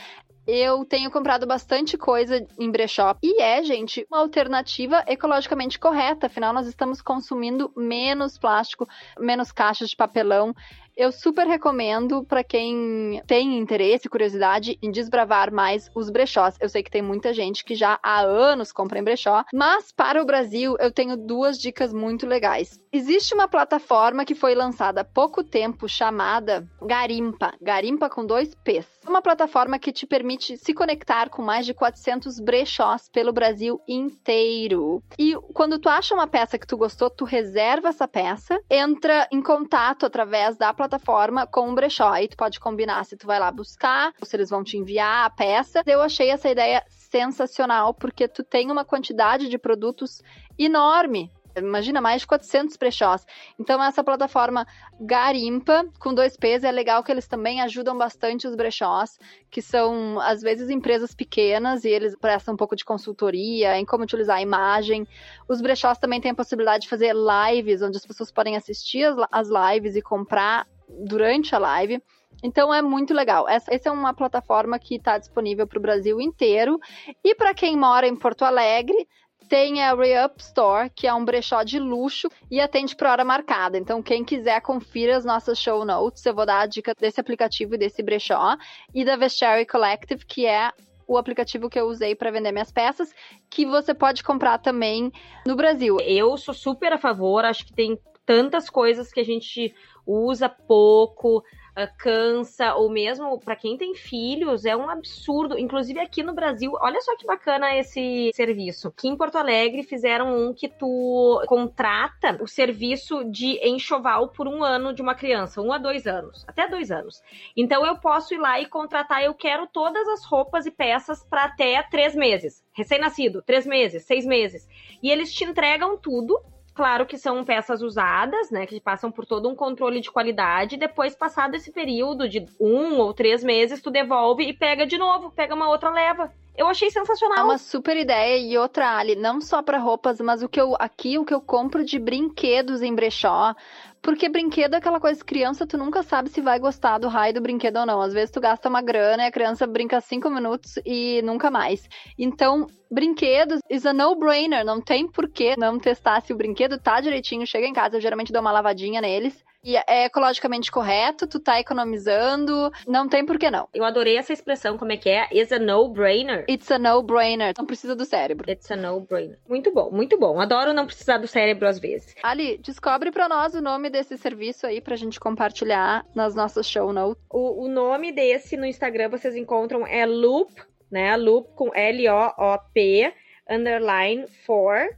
Eu 0.52 0.84
tenho 0.84 1.12
comprado 1.12 1.46
bastante 1.46 1.96
coisa 1.96 2.44
em 2.58 2.72
brechó 2.72 3.16
e 3.22 3.40
é, 3.40 3.62
gente, 3.62 4.08
uma 4.10 4.22
alternativa 4.22 5.04
ecologicamente 5.06 5.78
correta. 5.78 6.26
Afinal, 6.26 6.52
nós 6.52 6.66
estamos 6.66 7.04
consumindo 7.04 7.72
menos 7.78 8.36
plástico, 8.36 8.88
menos 9.20 9.52
caixas 9.52 9.92
de 9.92 9.96
papelão 9.96 10.56
eu 11.00 11.14
super 11.14 11.48
recomendo 11.48 12.26
para 12.26 12.44
quem 12.44 13.24
tem 13.26 13.58
interesse 13.58 14.10
curiosidade 14.10 14.78
em 14.82 14.92
desbravar 14.92 15.50
mais 15.50 15.90
os 15.96 16.10
brechós. 16.10 16.58
Eu 16.60 16.68
sei 16.68 16.84
que 16.84 16.92
tem 16.92 17.02
muita 17.02 17.34
gente 17.34 17.64
que 17.64 17.74
já 17.74 17.98
há 18.04 18.20
anos 18.20 18.74
compra 18.74 19.00
em 19.00 19.04
brechó, 19.04 19.46
mas 19.54 19.94
para 19.94 20.22
o 20.22 20.26
Brasil 20.26 20.76
eu 20.78 20.92
tenho 20.92 21.16
duas 21.16 21.58
dicas 21.58 21.94
muito 21.94 22.28
legais. 22.28 22.78
Existe 22.92 23.34
uma 23.34 23.48
plataforma 23.48 24.26
que 24.26 24.36
foi 24.36 24.54
lançada 24.54 25.00
há 25.00 25.06
pouco 25.06 25.42
tempo 25.42 25.88
chamada 25.88 26.68
Garimpa, 26.82 27.54
Garimpa 27.62 28.10
com 28.10 28.26
dois 28.26 28.54
P's. 28.54 28.86
É 29.06 29.10
uma 29.10 29.22
plataforma 29.22 29.80
que 29.80 29.94
te 29.94 30.06
permite 30.06 30.58
se 30.58 30.74
conectar 30.74 31.30
com 31.30 31.42
mais 31.42 31.66
de 31.66 31.74
400 31.74 32.42
brechós 32.42 33.08
pelo 33.08 33.32
Brasil 33.32 33.80
inteiro. 33.88 35.02
E 35.18 35.34
quando 35.54 35.80
tu 35.80 35.88
acha 35.88 36.14
uma 36.14 36.28
peça 36.28 36.60
que 36.60 36.68
tu 36.68 36.76
gostou, 36.76 37.10
tu 37.10 37.24
reserva 37.24 37.88
essa 37.88 38.08
peça, 38.08 38.60
entra 38.70 39.30
em 39.32 39.42
contato 39.42 40.06
através 40.06 40.58
da 40.58 40.74
plataforma 40.74 40.89
plataforma 40.90 41.46
com 41.46 41.70
um 41.70 41.76
brechó. 41.76 42.10
Aí 42.10 42.28
tu 42.28 42.36
pode 42.36 42.60
combinar 42.60 43.06
se 43.06 43.16
tu 43.16 43.28
vai 43.28 43.40
lá 43.40 43.52
buscar, 43.52 44.12
ou 44.20 44.26
se 44.26 44.36
eles 44.36 44.50
vão 44.50 44.64
te 44.64 44.78
enviar 44.78 45.26
a 45.26 45.30
peça. 45.30 45.84
Eu 45.86 46.02
achei 46.02 46.32
essa 46.32 46.50
ideia 46.50 46.84
sensacional, 46.90 47.94
porque 47.94 48.28
tu 48.28 48.44
tem 48.44 48.72
uma 48.72 48.84
quantidade 48.84 49.48
de 49.48 49.58
produtos 49.58 50.22
enorme 50.58 51.32
imagina, 51.58 52.00
mais 52.00 52.22
de 52.22 52.28
400 52.28 52.78
brechós. 52.78 53.26
Então, 53.60 53.84
essa 53.84 54.04
plataforma 54.04 54.66
Garimpa, 55.00 55.86
com 56.00 56.14
dois 56.14 56.38
P's, 56.38 56.64
é 56.64 56.72
legal 56.72 57.04
que 57.04 57.12
eles 57.12 57.28
também 57.28 57.62
ajudam 57.62 57.98
bastante 57.98 58.48
os 58.48 58.56
brechós, 58.56 59.18
que 59.50 59.62
são, 59.62 60.20
às 60.20 60.42
vezes, 60.42 60.70
empresas 60.70 61.14
pequenas 61.14 61.84
e 61.84 61.90
eles 61.90 62.16
prestam 62.16 62.54
um 62.54 62.58
pouco 62.58 62.76
de 62.76 62.86
consultoria 62.86 63.78
em 63.78 63.86
como 63.86 64.04
utilizar 64.04 64.38
a 64.38 64.42
imagem. 64.42 65.08
Os 65.48 65.62
brechós 65.62 65.98
também 65.98 66.22
têm 66.22 66.32
a 66.32 66.36
possibilidade 66.36 66.84
de 66.84 66.90
fazer 66.90 67.14
lives, 67.14 67.82
onde 67.82 67.98
as 67.98 68.06
pessoas 68.06 68.32
podem 68.32 68.56
assistir 68.56 69.08
as 69.32 69.50
lives 69.50 69.96
e 69.96 70.02
comprar 70.02 70.68
durante 70.90 71.56
a 71.56 71.60
live. 71.60 72.02
Então 72.44 72.74
é 72.74 72.82
muito 72.82 73.14
legal. 73.14 73.48
Essa, 73.48 73.74
essa 73.74 73.90
é 73.90 73.92
uma 73.92 74.14
plataforma 74.14 74.80
que 74.80 74.96
está 74.96 75.18
disponível 75.18 75.68
para 75.68 75.80
o 75.80 75.82
Brasil 75.82 76.22
inteiro. 76.22 76.80
E 77.24 77.36
para 77.36 77.54
quem 77.54 77.76
mora 77.76 78.08
em 78.08 78.16
Porto 78.16 78.44
Alegre, 78.44 79.08
tem 79.50 79.84
a 79.84 79.96
Re-Up 79.96 80.40
Store, 80.42 80.92
que 80.96 81.08
é 81.08 81.14
um 81.14 81.26
brechó 81.26 81.64
de 81.64 81.80
luxo 81.80 82.30
e 82.52 82.62
atende 82.62 82.96
por 82.96 83.08
hora 83.08 83.26
marcada. 83.26 83.78
Então, 83.78 84.02
quem 84.02 84.24
quiser, 84.24 84.62
confira 84.62 85.18
as 85.18 85.26
nossas 85.26 85.60
show 85.60 85.84
notes. 85.84 86.24
Eu 86.24 86.36
vou 86.36 86.46
dar 86.46 86.62
a 86.62 86.66
dica 86.68 86.94
desse 86.98 87.20
aplicativo 87.20 87.74
e 87.74 87.78
desse 87.78 88.04
brechó. 88.04 88.56
E 88.94 89.04
da 89.04 89.18
Vestiary 89.18 89.66
Collective, 89.66 90.24
que 90.26 90.46
é 90.46 90.72
o 91.08 91.18
aplicativo 91.18 91.68
que 91.68 91.80
eu 91.80 91.88
usei 91.88 92.14
para 92.14 92.30
vender 92.30 92.52
minhas 92.52 92.72
peças, 92.72 93.12
que 93.50 93.66
você 93.66 93.96
pode 93.96 94.24
comprar 94.24 94.60
também 94.60 95.12
no 95.46 95.56
Brasil. 95.56 95.98
Eu 96.02 96.38
sou 96.38 96.54
super 96.54 96.94
a 96.94 97.00
favor, 97.00 97.44
acho 97.44 97.66
que 97.66 97.74
tem 97.74 98.00
tantas 98.30 98.70
coisas 98.70 99.12
que 99.12 99.20
a 99.20 99.26
gente 99.26 99.74
usa 100.06 100.48
pouco, 100.48 101.40
uh, 101.40 101.98
cansa, 101.98 102.76
ou 102.76 102.88
mesmo 102.88 103.40
para 103.40 103.56
quem 103.56 103.76
tem 103.76 103.96
filhos, 103.96 104.66
é 104.66 104.78
um 104.78 104.88
absurdo. 104.88 105.58
Inclusive 105.58 106.00
aqui 106.00 106.22
no 106.22 106.36
Brasil, 106.36 106.72
olha 106.80 107.02
só 107.02 107.18
que 107.18 107.26
bacana 107.26 107.76
esse 107.76 108.30
serviço. 108.36 108.90
Aqui 108.90 109.08
em 109.08 109.18
Porto 109.18 109.40
Alegre 109.40 109.82
fizeram 109.82 110.38
um 110.38 110.54
que 110.54 110.68
tu 110.68 111.42
contrata 111.48 112.38
o 112.40 112.48
serviço 112.48 113.24
de 113.24 113.60
enxoval 113.68 114.28
por 114.28 114.48
um 114.48 114.64
ano 114.64 114.94
de 114.94 115.02
uma 115.02 115.16
criança, 115.16 115.60
um 115.60 115.74
a 115.74 115.80
dois 115.80 116.06
anos, 116.06 116.46
até 116.48 116.68
dois 116.68 116.92
anos. 116.92 117.24
Então 117.58 117.84
eu 117.84 117.98
posso 117.98 118.36
ir 118.36 118.38
lá 118.38 118.62
e 118.62 118.68
contratar, 118.68 119.24
eu 119.24 119.34
quero 119.34 119.66
todas 119.66 120.08
as 120.08 120.24
roupas 120.24 120.68
e 120.68 120.72
peças 120.72 121.24
para 121.24 121.46
até 121.46 121.82
três 121.82 122.14
meses. 122.14 122.64
Recém-nascido, 122.74 123.42
três 123.42 123.66
meses, 123.66 124.06
seis 124.06 124.24
meses. 124.24 124.68
E 125.02 125.10
eles 125.10 125.34
te 125.34 125.44
entregam 125.46 125.98
tudo 125.98 126.40
Claro 126.80 127.06
que 127.06 127.18
são 127.18 127.44
peças 127.44 127.82
usadas, 127.82 128.50
né? 128.50 128.66
Que 128.66 128.80
passam 128.80 129.12
por 129.12 129.26
todo 129.26 129.50
um 129.50 129.54
controle 129.54 130.00
de 130.00 130.10
qualidade. 130.10 130.78
Depois, 130.78 131.14
passado 131.14 131.54
esse 131.54 131.74
período 131.74 132.30
de 132.30 132.46
um 132.58 133.00
ou 133.00 133.14
três 133.14 133.44
meses, 133.44 133.82
tu 133.82 133.92
devolve 133.92 134.44
e 134.44 134.54
pega 134.54 134.88
de 134.88 134.98
novo, 134.98 135.30
pega 135.30 135.54
uma 135.54 135.68
outra 135.68 135.90
leva. 135.90 136.32
Eu 136.56 136.68
achei 136.68 136.90
sensacional. 136.90 137.40
É 137.40 137.44
uma 137.44 137.58
super 137.58 137.98
ideia 137.98 138.38
e 138.38 138.58
outra 138.58 138.98
ali, 138.98 139.14
não 139.14 139.42
só 139.42 139.62
para 139.62 139.78
roupas, 139.78 140.22
mas 140.22 140.42
o 140.42 140.48
que 140.48 140.60
eu 140.60 140.74
aqui 140.80 141.18
o 141.18 141.26
que 141.26 141.34
eu 141.34 141.42
compro 141.42 141.84
de 141.84 142.00
brinquedos 142.00 142.82
em 142.82 142.96
brechó, 142.96 143.54
porque 144.02 144.30
brinquedo 144.30 144.74
é 144.74 144.78
aquela 144.78 145.00
coisa, 145.00 145.24
criança, 145.24 145.68
tu 145.68 145.78
nunca 145.78 146.04
sabe 146.04 146.30
se 146.30 146.42
vai 146.42 146.60
gostar 146.60 146.98
do 146.98 147.08
raio 147.08 147.34
do 147.34 147.42
brinquedo 147.42 147.78
ou 147.78 147.86
não. 147.86 148.02
Às 148.02 148.14
vezes 148.14 148.32
tu 148.32 148.40
gasta 148.40 148.70
uma 148.70 148.82
grana 148.82 149.24
e 149.24 149.28
a 149.28 149.32
criança 149.32 149.68
brinca 149.68 150.00
cinco 150.00 150.30
minutos 150.30 150.80
e 150.86 151.22
nunca 151.22 151.52
mais. 151.52 151.88
Então, 152.18 152.68
brinquedos 152.90 153.60
is 153.70 153.86
a 153.86 153.94
no-brainer. 153.94 154.66
Não 154.66 154.82
tem 154.82 155.08
por 155.08 155.30
que 155.30 155.56
não 155.58 155.78
testar 155.78 156.22
se 156.22 156.34
o 156.34 156.38
brinquedo 156.38 156.80
tá 156.80 157.02
direitinho. 157.02 157.46
Chega 157.46 157.68
em 157.68 157.74
casa, 157.74 157.98
eu 157.98 158.02
geralmente 158.02 158.32
dou 158.32 158.42
uma 158.42 158.52
lavadinha 158.52 159.02
neles. 159.02 159.44
E 159.64 159.76
é 159.76 160.06
ecologicamente 160.06 160.72
correto, 160.72 161.28
tu 161.28 161.40
tá 161.40 161.60
economizando, 161.60 162.72
não 162.88 163.10
tem 163.10 163.26
por 163.26 163.38
que 163.38 163.52
não. 163.52 163.68
Eu 163.74 163.84
adorei 163.84 164.18
essa 164.18 164.32
expressão, 164.32 164.78
como 164.78 164.92
é 164.92 164.98
que 164.98 165.10
é? 165.10 165.28
Is 165.32 165.52
a 165.52 165.60
no-brainer. 165.60 166.46
It's 166.50 166.72
a 166.72 166.80
no-brainer. 166.80 167.54
Não 167.58 167.66
precisa 167.66 167.96
do 167.96 168.06
cérebro. 168.06 168.50
It's 168.50 168.72
a 168.72 168.76
no-brainer. 168.76 169.38
Muito 169.48 169.74
bom, 169.74 169.92
muito 169.92 170.18
bom. 170.18 170.40
Adoro 170.40 170.74
não 170.74 170.86
precisar 170.86 171.18
do 171.18 171.28
cérebro 171.28 171.68
às 171.68 171.78
vezes. 171.78 172.16
Ali, 172.24 172.58
descobre 172.60 173.12
pra 173.12 173.28
nós 173.28 173.54
o 173.54 173.62
nome 173.62 173.90
desse 173.90 174.18
serviço 174.18 174.66
aí 174.66 174.80
pra 174.80 174.96
gente 174.96 175.20
compartilhar 175.20 176.06
nas 176.16 176.34
nossas 176.34 176.68
show 176.70 176.94
notes. 176.94 177.22
O, 177.30 177.66
o 177.66 177.68
nome 177.68 178.12
desse 178.12 178.56
no 178.56 178.66
Instagram 178.66 179.10
vocês 179.10 179.36
encontram 179.36 179.86
é 179.86 180.06
Loop, 180.06 180.54
né? 180.90 181.16
Loop 181.18 181.50
com 181.56 181.70
L-O-O-P, 181.74 183.14
underline 183.50 184.26
for, 184.46 184.90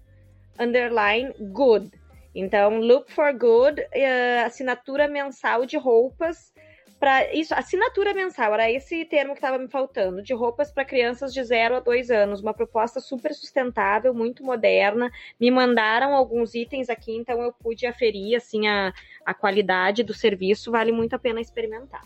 underline 0.59 1.33
good. 1.51 1.91
Então, 2.33 2.79
Look 2.79 3.11
for 3.11 3.33
Good, 3.33 3.81
uh, 3.81 4.45
assinatura 4.45 5.07
mensal 5.07 5.65
de 5.65 5.77
roupas 5.77 6.53
para 7.01 7.33
isso, 7.33 7.51
assinatura 7.55 8.13
mensal, 8.13 8.53
era 8.53 8.69
esse 8.69 9.03
termo 9.05 9.33
que 9.33 9.39
estava 9.39 9.57
me 9.57 9.67
faltando, 9.67 10.21
de 10.21 10.35
roupas 10.35 10.71
para 10.71 10.85
crianças 10.85 11.33
de 11.33 11.43
0 11.43 11.77
a 11.77 11.79
2 11.79 12.11
anos, 12.11 12.41
uma 12.41 12.53
proposta 12.53 12.99
super 12.99 13.33
sustentável, 13.33 14.13
muito 14.13 14.43
moderna. 14.43 15.09
Me 15.39 15.49
mandaram 15.49 16.15
alguns 16.15 16.53
itens 16.53 16.91
aqui, 16.91 17.17
então 17.17 17.41
eu 17.41 17.51
pude 17.53 17.87
aferir 17.87 18.35
assim 18.35 18.67
a, 18.67 18.93
a 19.25 19.33
qualidade 19.33 20.03
do 20.03 20.13
serviço, 20.13 20.69
vale 20.69 20.91
muito 20.91 21.15
a 21.15 21.19
pena 21.19 21.41
experimentar. 21.41 22.03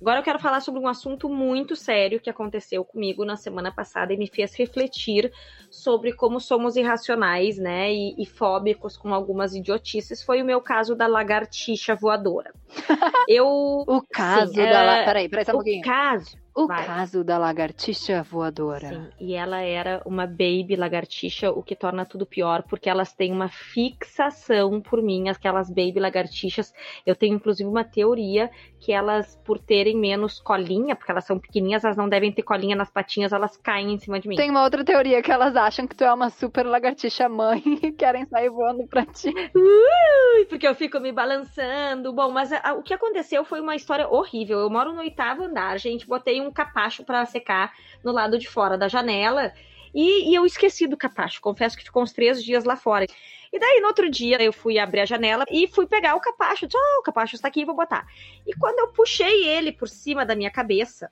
Agora 0.00 0.20
eu 0.20 0.22
quero 0.22 0.38
falar 0.38 0.60
sobre 0.60 0.80
um 0.80 0.86
assunto 0.86 1.28
muito 1.28 1.74
sério 1.74 2.20
que 2.20 2.30
aconteceu 2.30 2.84
comigo 2.84 3.24
na 3.24 3.36
semana 3.36 3.72
passada 3.72 4.12
e 4.12 4.16
me 4.16 4.26
fez 4.26 4.54
refletir 4.54 5.32
sobre 5.70 6.12
como 6.12 6.40
somos 6.40 6.76
irracionais, 6.76 7.58
né, 7.58 7.92
e, 7.92 8.14
e 8.18 8.26
fóbicos 8.26 8.96
com 8.96 9.12
algumas 9.12 9.54
idiotices. 9.54 10.22
Foi 10.22 10.42
o 10.42 10.44
meu 10.44 10.60
caso 10.60 10.94
da 10.94 11.06
lagartixa 11.06 11.94
voadora. 11.94 12.52
Eu. 13.28 13.46
o 13.46 14.02
caso 14.12 14.52
sim, 14.52 14.62
da. 14.62 14.96
É... 14.96 15.04
Peraí, 15.04 15.28
peraí, 15.28 15.44
só 15.44 15.52
um 15.52 15.54
pouquinho. 15.54 15.80
O 15.80 15.84
caso 15.84 16.45
o 16.56 16.66
Vai. 16.66 16.86
caso 16.86 17.22
da 17.22 17.36
lagartixa 17.36 18.22
voadora. 18.22 18.88
Sim, 18.88 19.08
e 19.20 19.34
ela 19.34 19.60
era 19.60 20.00
uma 20.06 20.26
baby 20.26 20.74
lagartixa, 20.74 21.50
o 21.50 21.62
que 21.62 21.76
torna 21.76 22.06
tudo 22.06 22.24
pior, 22.24 22.62
porque 22.62 22.88
elas 22.88 23.12
têm 23.12 23.30
uma 23.30 23.50
fixação 23.50 24.80
por 24.80 25.02
mim, 25.02 25.28
aquelas 25.28 25.68
baby 25.68 26.00
lagartixas. 26.00 26.72
Eu 27.04 27.14
tenho 27.14 27.36
inclusive 27.36 27.68
uma 27.68 27.84
teoria 27.84 28.50
que 28.80 28.90
elas, 28.90 29.36
por 29.44 29.58
terem 29.58 29.98
menos 29.98 30.40
colinha, 30.40 30.96
porque 30.96 31.10
elas 31.10 31.26
são 31.26 31.38
pequenininhas, 31.38 31.84
elas 31.84 31.96
não 31.96 32.08
devem 32.08 32.32
ter 32.32 32.42
colinha 32.42 32.74
nas 32.74 32.90
patinhas, 32.90 33.34
elas 33.34 33.58
caem 33.58 33.92
em 33.92 33.98
cima 33.98 34.18
de 34.18 34.26
mim. 34.26 34.36
Tem 34.36 34.48
uma 34.50 34.62
outra 34.62 34.82
teoria 34.82 35.20
que 35.20 35.30
elas 35.30 35.54
acham 35.56 35.86
que 35.86 35.94
tu 35.94 36.04
é 36.04 36.14
uma 36.14 36.30
super 36.30 36.64
lagartixa 36.64 37.28
mãe 37.28 37.62
e 37.82 37.92
querem 37.92 38.24
sair 38.24 38.48
voando 38.48 38.86
pra 38.86 39.04
ti. 39.04 39.28
Ui, 39.54 40.46
porque 40.46 40.66
eu 40.66 40.74
fico 40.74 40.98
me 41.00 41.12
balançando. 41.12 42.14
Bom, 42.14 42.30
mas 42.30 42.50
a, 42.50 42.70
a, 42.70 42.74
o 42.74 42.82
que 42.82 42.94
aconteceu 42.94 43.44
foi 43.44 43.60
uma 43.60 43.76
história 43.76 44.08
horrível. 44.08 44.60
Eu 44.60 44.70
moro 44.70 44.94
no 44.94 45.00
oitavo 45.00 45.44
andar, 45.44 45.78
gente, 45.78 46.06
botei 46.06 46.40
um 46.40 46.45
um 46.46 46.52
capacho 46.52 47.04
para 47.04 47.24
secar 47.26 47.72
no 48.04 48.12
lado 48.12 48.38
de 48.38 48.48
fora 48.48 48.78
da 48.78 48.88
janela. 48.88 49.52
E, 49.94 50.30
e, 50.30 50.34
eu 50.34 50.44
esqueci 50.44 50.86
do 50.86 50.96
capacho. 50.96 51.40
Confesso 51.40 51.76
que 51.76 51.84
ficou 51.84 52.02
uns 52.02 52.12
três 52.12 52.44
dias 52.44 52.64
lá 52.64 52.76
fora. 52.76 53.06
E 53.52 53.58
daí, 53.58 53.80
no 53.80 53.88
outro 53.88 54.10
dia, 54.10 54.42
eu 54.42 54.52
fui 54.52 54.78
abrir 54.78 55.00
a 55.00 55.06
janela 55.06 55.44
e 55.50 55.66
fui 55.68 55.86
pegar 55.86 56.14
o 56.14 56.20
capacho. 56.20 56.66
Disse, 56.66 56.78
oh, 56.78 57.00
o 57.00 57.02
capacho 57.02 57.34
está 57.34 57.48
aqui, 57.48 57.64
vou 57.64 57.74
botar. 57.74 58.06
E 58.46 58.54
quando 58.54 58.78
eu 58.78 58.88
puxei 58.88 59.48
ele 59.48 59.72
por 59.72 59.88
cima 59.88 60.26
da 60.26 60.34
minha 60.34 60.50
cabeça, 60.50 61.10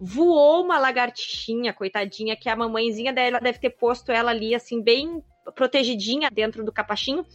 voou 0.00 0.62
uma 0.62 0.78
lagartixinha, 0.78 1.72
coitadinha, 1.72 2.36
que 2.36 2.48
a 2.48 2.56
mamãezinha 2.56 3.12
dela 3.12 3.40
deve 3.40 3.58
ter 3.58 3.70
posto 3.70 4.12
ela 4.12 4.30
ali, 4.30 4.54
assim, 4.54 4.80
bem 4.80 5.22
protegidinha 5.54 6.30
dentro 6.30 6.64
do 6.64 6.72
capachinho. 6.72 7.26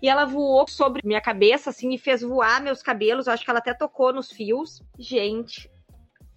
E 0.00 0.08
ela 0.08 0.24
voou 0.24 0.68
sobre 0.68 1.02
minha 1.04 1.20
cabeça, 1.20 1.70
assim, 1.70 1.92
e 1.92 1.98
fez 1.98 2.22
voar 2.22 2.60
meus 2.60 2.82
cabelos. 2.82 3.26
Eu 3.26 3.32
acho 3.32 3.44
que 3.44 3.50
ela 3.50 3.58
até 3.58 3.74
tocou 3.74 4.12
nos 4.12 4.30
fios. 4.30 4.82
Gente, 4.98 5.68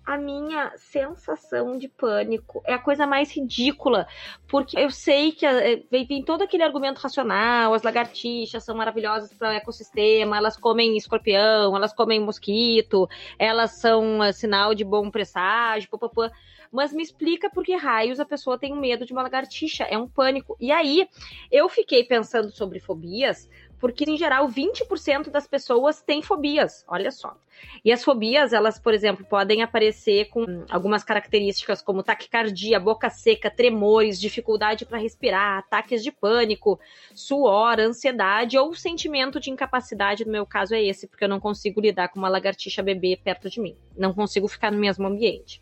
a 0.05 0.17
minha 0.17 0.73
sensação 0.75 1.77
de 1.77 1.87
pânico 1.87 2.61
é 2.65 2.73
a 2.73 2.79
coisa 2.79 3.05
mais 3.05 3.31
ridícula, 3.31 4.07
porque 4.47 4.77
eu 4.77 4.89
sei 4.89 5.31
que 5.31 5.45
eh, 5.45 5.83
vem 5.91 6.23
todo 6.23 6.41
aquele 6.41 6.63
argumento 6.63 6.97
racional, 6.97 7.73
as 7.73 7.83
lagartixas 7.83 8.63
são 8.63 8.75
maravilhosas 8.75 9.31
para 9.33 9.49
o 9.49 9.53
ecossistema, 9.53 10.37
elas 10.37 10.57
comem 10.57 10.97
escorpião, 10.97 11.75
elas 11.75 11.93
comem 11.93 12.19
mosquito, 12.19 13.07
elas 13.37 13.79
são 13.79 14.19
uh, 14.19 14.33
sinal 14.33 14.73
de 14.73 14.83
bom 14.83 15.11
presságio, 15.11 15.89
papapá. 15.89 16.31
Mas 16.71 16.93
me 16.93 17.01
explica 17.01 17.49
por 17.49 17.63
que 17.63 17.75
raios 17.75 18.19
a 18.19 18.25
pessoa 18.25 18.57
tem 18.57 18.75
medo 18.75 19.05
de 19.05 19.11
uma 19.11 19.23
lagartixa, 19.23 19.85
é 19.85 19.97
um 19.97 20.07
pânico. 20.07 20.55
E 20.59 20.71
aí, 20.71 21.07
eu 21.51 21.67
fiquei 21.67 22.03
pensando 22.03 22.51
sobre 22.51 22.79
fobias, 22.79 23.49
porque 23.79 24.03
em 24.03 24.17
geral 24.17 24.47
20% 24.47 25.29
das 25.29 25.47
pessoas 25.47 26.01
têm 26.01 26.21
fobias, 26.21 26.83
olha 26.87 27.11
só. 27.11 27.35
E 27.83 27.91
as 27.91 28.03
fobias, 28.03 28.53
elas, 28.53 28.79
por 28.79 28.93
exemplo, 28.93 29.25
podem 29.25 29.61
aparecer 29.61 30.29
com 30.29 30.65
algumas 30.69 31.03
características 31.03 31.81
como 31.81 32.03
taquicardia, 32.03 32.79
boca 32.79 33.09
seca, 33.09 33.49
tremores, 33.49 34.19
dificuldade 34.19 34.85
para 34.85 34.97
respirar, 34.97 35.59
ataques 35.59 36.03
de 36.03 36.11
pânico, 36.11 36.79
suor, 37.13 37.79
ansiedade 37.79 38.57
ou 38.57 38.73
sentimento 38.73 39.39
de 39.39 39.49
incapacidade, 39.49 40.25
no 40.25 40.31
meu 40.31 40.45
caso 40.45 40.73
é 40.73 40.83
esse, 40.83 41.07
porque 41.07 41.23
eu 41.23 41.29
não 41.29 41.39
consigo 41.39 41.81
lidar 41.81 42.09
com 42.09 42.19
uma 42.19 42.29
lagartixa 42.29 42.83
bebê 42.83 43.19
perto 43.21 43.49
de 43.49 43.59
mim. 43.59 43.75
Não 43.97 44.13
consigo 44.13 44.47
ficar 44.47 44.71
no 44.71 44.79
mesmo 44.79 45.07
ambiente. 45.07 45.61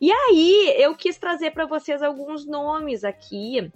E 0.00 0.12
aí, 0.12 0.74
eu 0.78 0.94
quis 0.94 1.18
trazer 1.18 1.50
para 1.50 1.66
vocês 1.66 2.02
alguns 2.02 2.46
nomes 2.46 3.02
aqui 3.02 3.70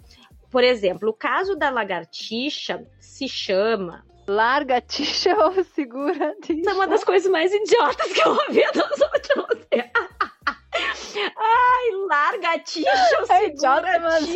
por 0.53 0.63
exemplo, 0.63 1.09
o 1.09 1.13
caso 1.13 1.55
da 1.55 1.71
lagartixa 1.71 2.87
se 2.99 3.27
chama. 3.27 4.05
Largatixa 4.27 5.33
ou 5.43 5.63
segura 5.63 6.33
Isso 6.47 6.69
é 6.69 6.73
uma 6.73 6.87
das 6.87 7.03
coisas 7.03 7.29
mais 7.29 7.51
idiotas 7.51 8.13
que 8.13 8.21
eu 8.21 8.31
ouvi 8.31 8.63
nos 8.73 9.01
últimos 9.01 9.67
Ai, 11.35 11.89
largatixa 12.07 13.19
ou 13.19 13.35
é 13.35 13.47
idiota, 13.47 13.99
mas... 13.99 14.29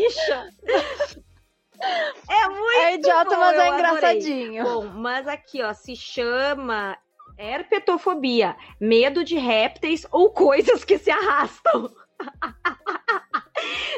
É 2.30 2.49
muito 2.49 2.80
É 2.80 2.95
idiota, 2.95 3.30
bom, 3.30 3.38
mas 3.38 3.58
é 3.60 3.67
engraçadinho. 3.69 4.63
Bom, 4.63 4.86
mas 4.86 5.27
aqui, 5.27 5.62
ó, 5.62 5.71
se 5.73 5.95
chama 5.95 6.97
herpetofobia, 7.38 8.56
medo 8.82 9.23
de 9.23 9.38
répteis 9.38 10.06
ou 10.12 10.32
coisas 10.32 10.84
que 10.84 10.97
se 10.97 11.12
arrastam. 11.12 11.91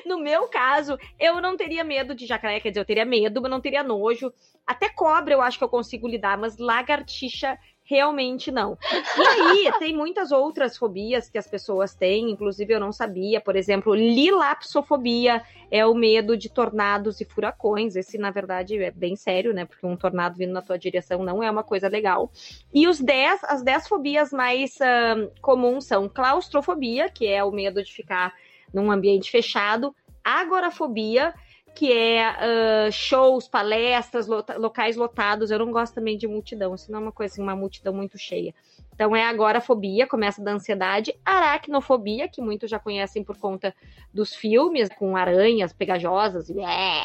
No 0.06 0.20
meu 0.20 0.48
caso, 0.48 0.98
eu 1.20 1.42
não 1.42 1.58
teria 1.58 1.84
medo 1.84 2.16
de 2.16 2.26
jacaré, 2.26 2.60
quer 2.60 2.70
dizer, 2.70 2.82
eu 2.82 2.86
teria 2.86 3.06
medo, 3.06 3.42
mas 3.42 3.52
não 3.52 3.62
teria 3.62 3.84
nojo. 3.84 4.32
Até 4.66 4.90
cobra 4.90 5.34
eu 5.34 5.42
acho 5.42 5.58
que 5.58 5.64
eu 5.64 5.70
consigo 5.70 6.08
lidar, 6.08 6.38
mas 6.38 6.58
lagartixa 6.58 7.58
realmente 7.90 8.52
não. 8.52 8.78
E 9.18 9.28
aí, 9.28 9.72
tem 9.80 9.96
muitas 9.96 10.32
outras 10.32 10.78
fobias 10.78 11.28
que 11.28 11.40
as 11.40 11.48
pessoas 11.48 11.96
têm, 11.96 12.30
inclusive 12.30 12.72
eu 12.72 12.80
não 12.80 12.92
sabia, 12.92 13.42
por 13.42 13.56
exemplo, 13.56 13.96
lilapsofobia 13.96 15.42
é 15.72 15.86
o 15.86 15.96
medo 15.96 16.38
de 16.38 16.50
tornados 16.50 17.20
e 17.20 17.26
furacões. 17.26 17.96
Esse, 17.96 18.18
na 18.18 18.30
verdade, 18.30 18.78
é 18.78 18.92
bem 18.92 19.16
sério, 19.16 19.54
né? 19.54 19.66
Porque 19.66 19.86
um 19.86 19.98
tornado 19.98 20.38
vindo 20.38 20.54
na 20.54 20.62
tua 20.62 20.78
direção 20.78 21.24
não 21.24 21.42
é 21.42 21.50
uma 21.50 21.64
coisa 21.64 21.88
legal. 21.88 22.32
E 22.72 22.88
os 22.88 23.00
dez, 23.00 23.44
as 23.44 23.64
10 23.64 23.88
fobias 23.88 24.32
mais 24.32 24.76
uh, 24.76 25.32
comuns 25.42 25.86
são 25.86 26.08
claustrofobia, 26.08 27.10
que 27.10 27.28
é 27.28 27.44
o 27.44 27.52
medo 27.52 27.84
de 27.84 27.92
ficar 27.92 28.34
num 28.74 28.92
ambiente 28.92 29.32
fechado, 29.32 29.96
agorafobia, 30.24 31.34
que 31.76 31.92
é 31.94 32.30
uh, 32.30 32.92
shows, 32.92 33.48
palestras, 33.48 34.28
locais 34.28 34.96
lotados. 34.96 35.52
Eu 35.52 35.60
não 35.60 35.72
gosto 35.72 35.96
também 35.96 36.18
de 36.18 36.28
multidão, 36.28 36.76
isso 36.76 36.92
não 36.92 37.00
é 37.00 37.02
uma 37.04 37.12
coisa 37.12 37.34
assim, 37.34 37.42
uma 37.42 37.56
multidão 37.56 37.94
muito 37.94 38.18
cheia. 38.18 38.54
Então 38.94 39.16
é 39.16 39.24
agorafobia, 39.24 40.06
começa 40.06 40.44
da 40.44 40.52
ansiedade, 40.52 41.14
aracnofobia, 41.24 42.28
que 42.28 42.42
muitos 42.42 42.70
já 42.70 42.78
conhecem 42.78 43.24
por 43.24 43.38
conta 43.38 43.74
dos 44.14 44.36
filmes, 44.36 44.90
com 44.90 45.16
aranhas 45.16 45.72
pegajosas, 45.72 46.50
é, 46.50 47.04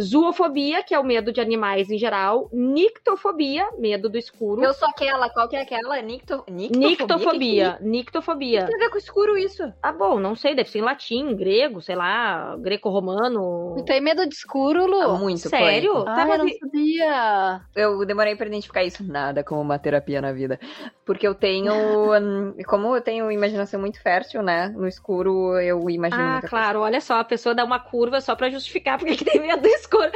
Zoofobia, 0.00 0.82
que 0.82 0.94
é 0.94 0.98
o 0.98 1.04
medo 1.04 1.32
de 1.32 1.40
animais 1.40 1.90
em 1.90 1.98
geral. 1.98 2.48
Nictofobia, 2.52 3.66
medo 3.78 4.08
do 4.08 4.18
escuro. 4.18 4.62
Eu 4.62 4.74
sou 4.74 4.88
aquela, 4.88 5.30
qual 5.30 5.48
que 5.48 5.56
é 5.56 5.62
aquela? 5.62 6.00
Nicto... 6.02 6.44
Nictofobia. 6.50 7.78
Nictofobia. 7.80 8.62
O 8.62 8.64
que 8.66 8.72
tem 8.72 8.76
a 8.76 8.84
ver 8.84 8.90
com 8.90 8.98
escuro 8.98 9.38
isso? 9.38 9.72
Ah, 9.82 9.92
bom, 9.92 10.18
não 10.18 10.34
sei, 10.34 10.54
deve 10.54 10.68
ser 10.70 10.78
em 10.78 10.82
latim, 10.82 11.34
grego, 11.36 11.80
sei 11.80 11.94
lá, 11.94 12.56
greco-romano. 12.58 13.82
Tem 13.86 14.00
medo 14.00 14.26
de 14.26 14.34
escuro, 14.34 14.86
Lu? 14.86 15.00
Ah, 15.00 15.18
muito, 15.18 15.48
Sério? 15.48 16.04
Ah, 16.06 16.26
eu 16.28 16.38
não 16.38 16.48
sabia. 16.48 17.60
Eu 17.74 18.04
demorei 18.04 18.34
pra 18.36 18.46
identificar 18.46 18.82
isso. 18.82 19.04
Nada 19.04 19.44
como 19.44 19.60
uma 19.60 19.78
terapia 19.78 20.20
na 20.20 20.32
vida. 20.32 20.58
Porque 21.04 21.26
eu 21.26 21.34
tenho, 21.34 21.72
como 22.66 22.96
eu 22.96 23.00
tenho 23.00 23.30
imaginação 23.30 23.78
muito 23.78 24.00
fértil, 24.00 24.42
né? 24.42 24.68
No 24.68 24.88
escuro 24.88 25.58
eu 25.60 25.88
imagino 25.90 26.22
Ah, 26.22 26.40
claro, 26.42 26.80
coisa. 26.80 26.84
olha 26.86 27.00
só, 27.00 27.20
a 27.20 27.24
pessoa 27.24 27.54
dá 27.54 27.64
uma 27.64 27.78
curva 27.78 28.20
só 28.20 28.34
pra 28.34 28.48
justificar 28.50 28.98
porque 28.98 29.16
que 29.16 29.24
tem 29.38 29.40
medo 29.40 29.62
do 29.62 29.68
escuro 29.68 29.83
escuro. 29.84 30.10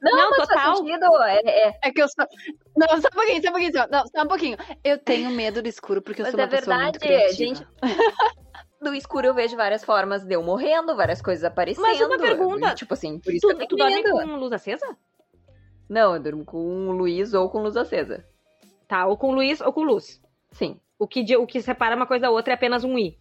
Não, 0.00 0.16
não 0.16 0.30
total. 0.36 0.76
Sentido, 0.76 1.04
é, 1.24 1.40
é... 1.44 1.78
é, 1.82 1.92
que 1.92 2.00
eu 2.00 2.08
sou. 2.08 2.24
Não, 2.76 2.88
só 3.00 3.08
um 3.08 3.16
pouquinho, 3.16 3.42
só 3.42 3.48
um 3.48 3.52
pouquinho. 3.52 3.72
Não, 3.90 4.06
só 4.06 4.22
um 4.22 4.28
pouquinho. 4.28 4.56
Eu 4.84 4.98
tenho 4.98 5.30
medo 5.30 5.60
do 5.60 5.68
escuro 5.68 6.00
porque 6.00 6.22
eu 6.22 6.24
Mas 6.24 6.32
sou 6.32 6.40
uma 6.40 6.46
é 6.46 6.50
pessoa 6.50 6.76
verdade, 6.76 7.04
muito 7.04 7.34
gente. 7.34 7.66
do 8.80 8.94
escuro 8.94 9.26
eu 9.26 9.34
vejo 9.34 9.56
várias 9.56 9.84
formas 9.84 10.24
de 10.24 10.34
eu 10.34 10.42
morrendo, 10.42 10.94
várias 10.94 11.20
coisas 11.20 11.44
aparecendo. 11.44 11.84
Mas 11.84 12.00
uma 12.00 12.16
pergunta. 12.16 12.74
Tipo 12.74 12.94
assim, 12.94 13.18
por 13.18 13.34
isso 13.34 13.48
tu, 13.48 13.56
que 13.56 13.66
tu 13.66 13.76
dorme 13.76 14.02
com 14.02 14.36
luz 14.36 14.52
acesa? 14.52 14.96
Não, 15.88 16.14
eu 16.14 16.22
durmo 16.22 16.44
com 16.44 16.90
luz 16.92 17.34
ou 17.34 17.48
com 17.50 17.62
luz 17.62 17.76
acesa. 17.76 18.24
Tá, 18.86 19.06
ou 19.06 19.16
com 19.16 19.32
luz 19.32 19.60
ou 19.60 19.72
com 19.72 19.82
luz. 19.82 20.20
Sim. 20.52 20.80
O 20.98 21.06
que, 21.06 21.36
o 21.36 21.46
que 21.46 21.60
separa 21.60 21.96
uma 21.96 22.06
coisa 22.06 22.22
da 22.22 22.30
outra 22.30 22.52
é 22.52 22.56
apenas 22.56 22.84
um 22.84 22.98
i. 22.98 23.18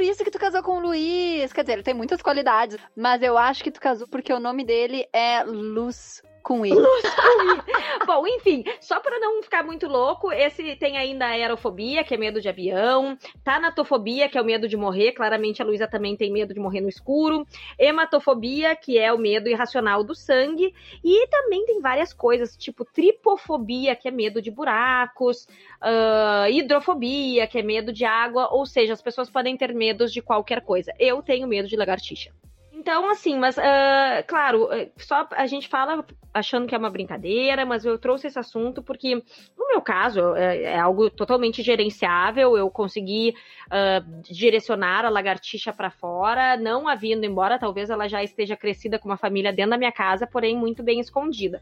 Por 0.00 0.04
isso 0.06 0.24
que 0.24 0.30
tu 0.30 0.38
casou 0.38 0.62
com 0.62 0.78
o 0.78 0.80
Luiz. 0.80 1.52
Quer 1.52 1.60
dizer, 1.60 1.74
ele 1.74 1.82
tem 1.82 1.92
muitas 1.92 2.22
qualidades, 2.22 2.78
mas 2.96 3.22
eu 3.22 3.36
acho 3.36 3.62
que 3.62 3.70
tu 3.70 3.78
casou 3.78 4.08
porque 4.08 4.32
o 4.32 4.40
nome 4.40 4.64
dele 4.64 5.06
é 5.12 5.42
Luz 5.44 6.22
com 6.42 6.64
I. 6.64 6.70
Bom, 8.06 8.26
enfim, 8.26 8.64
só 8.80 9.00
para 9.00 9.18
não 9.18 9.42
ficar 9.42 9.64
muito 9.64 9.86
louco, 9.86 10.32
esse 10.32 10.76
tem 10.76 10.96
ainda 10.96 11.26
a 11.26 11.30
aerofobia, 11.30 12.02
que 12.02 12.14
é 12.14 12.16
medo 12.16 12.40
de 12.40 12.48
avião, 12.48 13.16
tanatofobia, 13.44 14.28
que 14.28 14.36
é 14.36 14.42
o 14.42 14.44
medo 14.44 14.68
de 14.68 14.76
morrer, 14.76 15.12
claramente 15.12 15.62
a 15.62 15.64
Luísa 15.64 15.86
também 15.86 16.16
tem 16.16 16.32
medo 16.32 16.52
de 16.54 16.60
morrer 16.60 16.80
no 16.80 16.88
escuro, 16.88 17.46
hematofobia, 17.78 18.74
que 18.74 18.98
é 18.98 19.12
o 19.12 19.18
medo 19.18 19.48
irracional 19.48 20.02
do 20.02 20.14
sangue, 20.14 20.74
e 21.04 21.26
também 21.28 21.64
tem 21.66 21.80
várias 21.80 22.12
coisas, 22.12 22.56
tipo 22.56 22.84
tripofobia, 22.84 23.94
que 23.94 24.08
é 24.08 24.10
medo 24.10 24.42
de 24.42 24.50
buracos, 24.50 25.46
uh, 25.82 26.50
hidrofobia, 26.50 27.46
que 27.46 27.58
é 27.58 27.62
medo 27.62 27.92
de 27.92 28.04
água, 28.04 28.48
ou 28.50 28.66
seja, 28.66 28.92
as 28.92 29.02
pessoas 29.02 29.30
podem 29.30 29.56
ter 29.56 29.74
medos 29.74 30.12
de 30.12 30.20
qualquer 30.20 30.62
coisa. 30.62 30.92
Eu 30.98 31.22
tenho 31.22 31.46
medo 31.46 31.68
de 31.68 31.76
lagartixa. 31.76 32.30
Então, 32.80 33.10
assim, 33.10 33.36
mas, 33.36 33.58
uh, 33.58 34.24
claro, 34.26 34.70
só 34.96 35.28
a 35.32 35.46
gente 35.46 35.68
fala 35.68 36.02
achando 36.32 36.66
que 36.66 36.74
é 36.74 36.78
uma 36.78 36.88
brincadeira, 36.88 37.66
mas 37.66 37.84
eu 37.84 37.98
trouxe 37.98 38.26
esse 38.26 38.38
assunto 38.38 38.82
porque, 38.82 39.16
no 39.16 39.68
meu 39.68 39.82
caso, 39.82 40.34
é, 40.34 40.62
é 40.62 40.78
algo 40.78 41.10
totalmente 41.10 41.62
gerenciável. 41.62 42.56
Eu 42.56 42.70
consegui 42.70 43.34
uh, 43.66 44.22
direcionar 44.22 45.04
a 45.04 45.10
lagartixa 45.10 45.74
para 45.74 45.90
fora, 45.90 46.56
não 46.56 46.88
a 46.88 46.94
vindo 46.94 47.26
embora. 47.26 47.58
Talvez 47.58 47.90
ela 47.90 48.08
já 48.08 48.22
esteja 48.22 48.56
crescida 48.56 48.98
com 48.98 49.10
uma 49.10 49.18
família 49.18 49.52
dentro 49.52 49.72
da 49.72 49.78
minha 49.78 49.92
casa, 49.92 50.26
porém 50.26 50.56
muito 50.56 50.82
bem 50.82 51.00
escondida. 51.00 51.60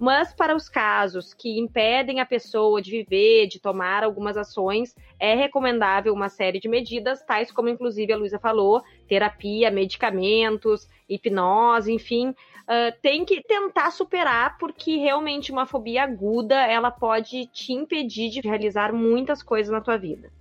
Mas 0.00 0.32
para 0.32 0.56
os 0.56 0.66
casos 0.66 1.34
que 1.34 1.58
impedem 1.58 2.20
a 2.20 2.24
pessoa 2.26 2.80
de 2.80 2.90
viver, 2.90 3.46
de 3.46 3.60
tomar 3.60 4.02
algumas 4.02 4.34
ações, 4.34 4.96
é 5.18 5.34
recomendável 5.34 6.14
uma 6.14 6.30
série 6.30 6.58
de 6.58 6.70
medidas, 6.70 7.22
tais 7.22 7.52
como 7.52 7.68
inclusive 7.68 8.10
a 8.10 8.16
Luísa 8.16 8.38
falou, 8.38 8.82
terapia, 9.06 9.70
medicamentos, 9.70 10.88
hipnose, 11.06 11.92
enfim, 11.92 12.30
uh, 12.30 12.98
tem 13.02 13.26
que 13.26 13.42
tentar 13.42 13.90
superar, 13.90 14.56
porque 14.56 14.96
realmente 14.96 15.52
uma 15.52 15.66
fobia 15.66 16.04
aguda, 16.04 16.54
ela 16.64 16.90
pode 16.90 17.44
te 17.48 17.74
impedir 17.74 18.30
de 18.30 18.40
realizar 18.40 18.94
muitas 18.94 19.42
coisas 19.42 19.70
na 19.70 19.82
tua 19.82 19.98
vida. 19.98 20.32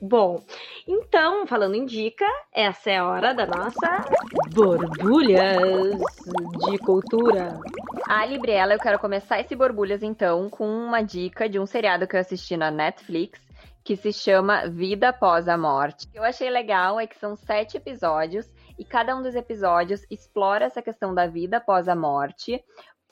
Bom, 0.00 0.40
então, 0.86 1.46
falando 1.46 1.74
em 1.74 1.84
dica, 1.84 2.24
essa 2.52 2.90
é 2.90 2.98
a 2.98 3.08
hora 3.08 3.34
da 3.34 3.46
nossa 3.46 4.04
borbulhas 4.54 5.98
de 6.66 6.78
cultura. 6.78 7.58
A 8.06 8.24
Libriela, 8.24 8.74
eu 8.74 8.78
quero 8.78 8.98
começar 8.98 9.40
esse 9.40 9.56
borbulhas 9.56 10.02
então 10.02 10.48
com 10.48 10.68
uma 10.68 11.02
dica 11.02 11.48
de 11.48 11.58
um 11.58 11.66
seriado 11.66 12.06
que 12.06 12.14
eu 12.14 12.20
assisti 12.20 12.56
na 12.56 12.70
Netflix 12.70 13.48
que 13.88 13.96
se 13.96 14.12
chama 14.12 14.68
Vida 14.68 15.08
Após 15.08 15.48
a 15.48 15.56
Morte. 15.56 16.06
O 16.06 16.10
que 16.10 16.18
eu 16.18 16.24
achei 16.24 16.50
legal 16.50 17.00
é 17.00 17.06
que 17.06 17.18
são 17.18 17.34
sete 17.34 17.78
episódios 17.78 18.46
e 18.78 18.84
cada 18.84 19.16
um 19.16 19.22
dos 19.22 19.34
episódios 19.34 20.04
explora 20.10 20.66
essa 20.66 20.82
questão 20.82 21.14
da 21.14 21.26
vida 21.26 21.56
após 21.56 21.88
a 21.88 21.96
morte 21.96 22.62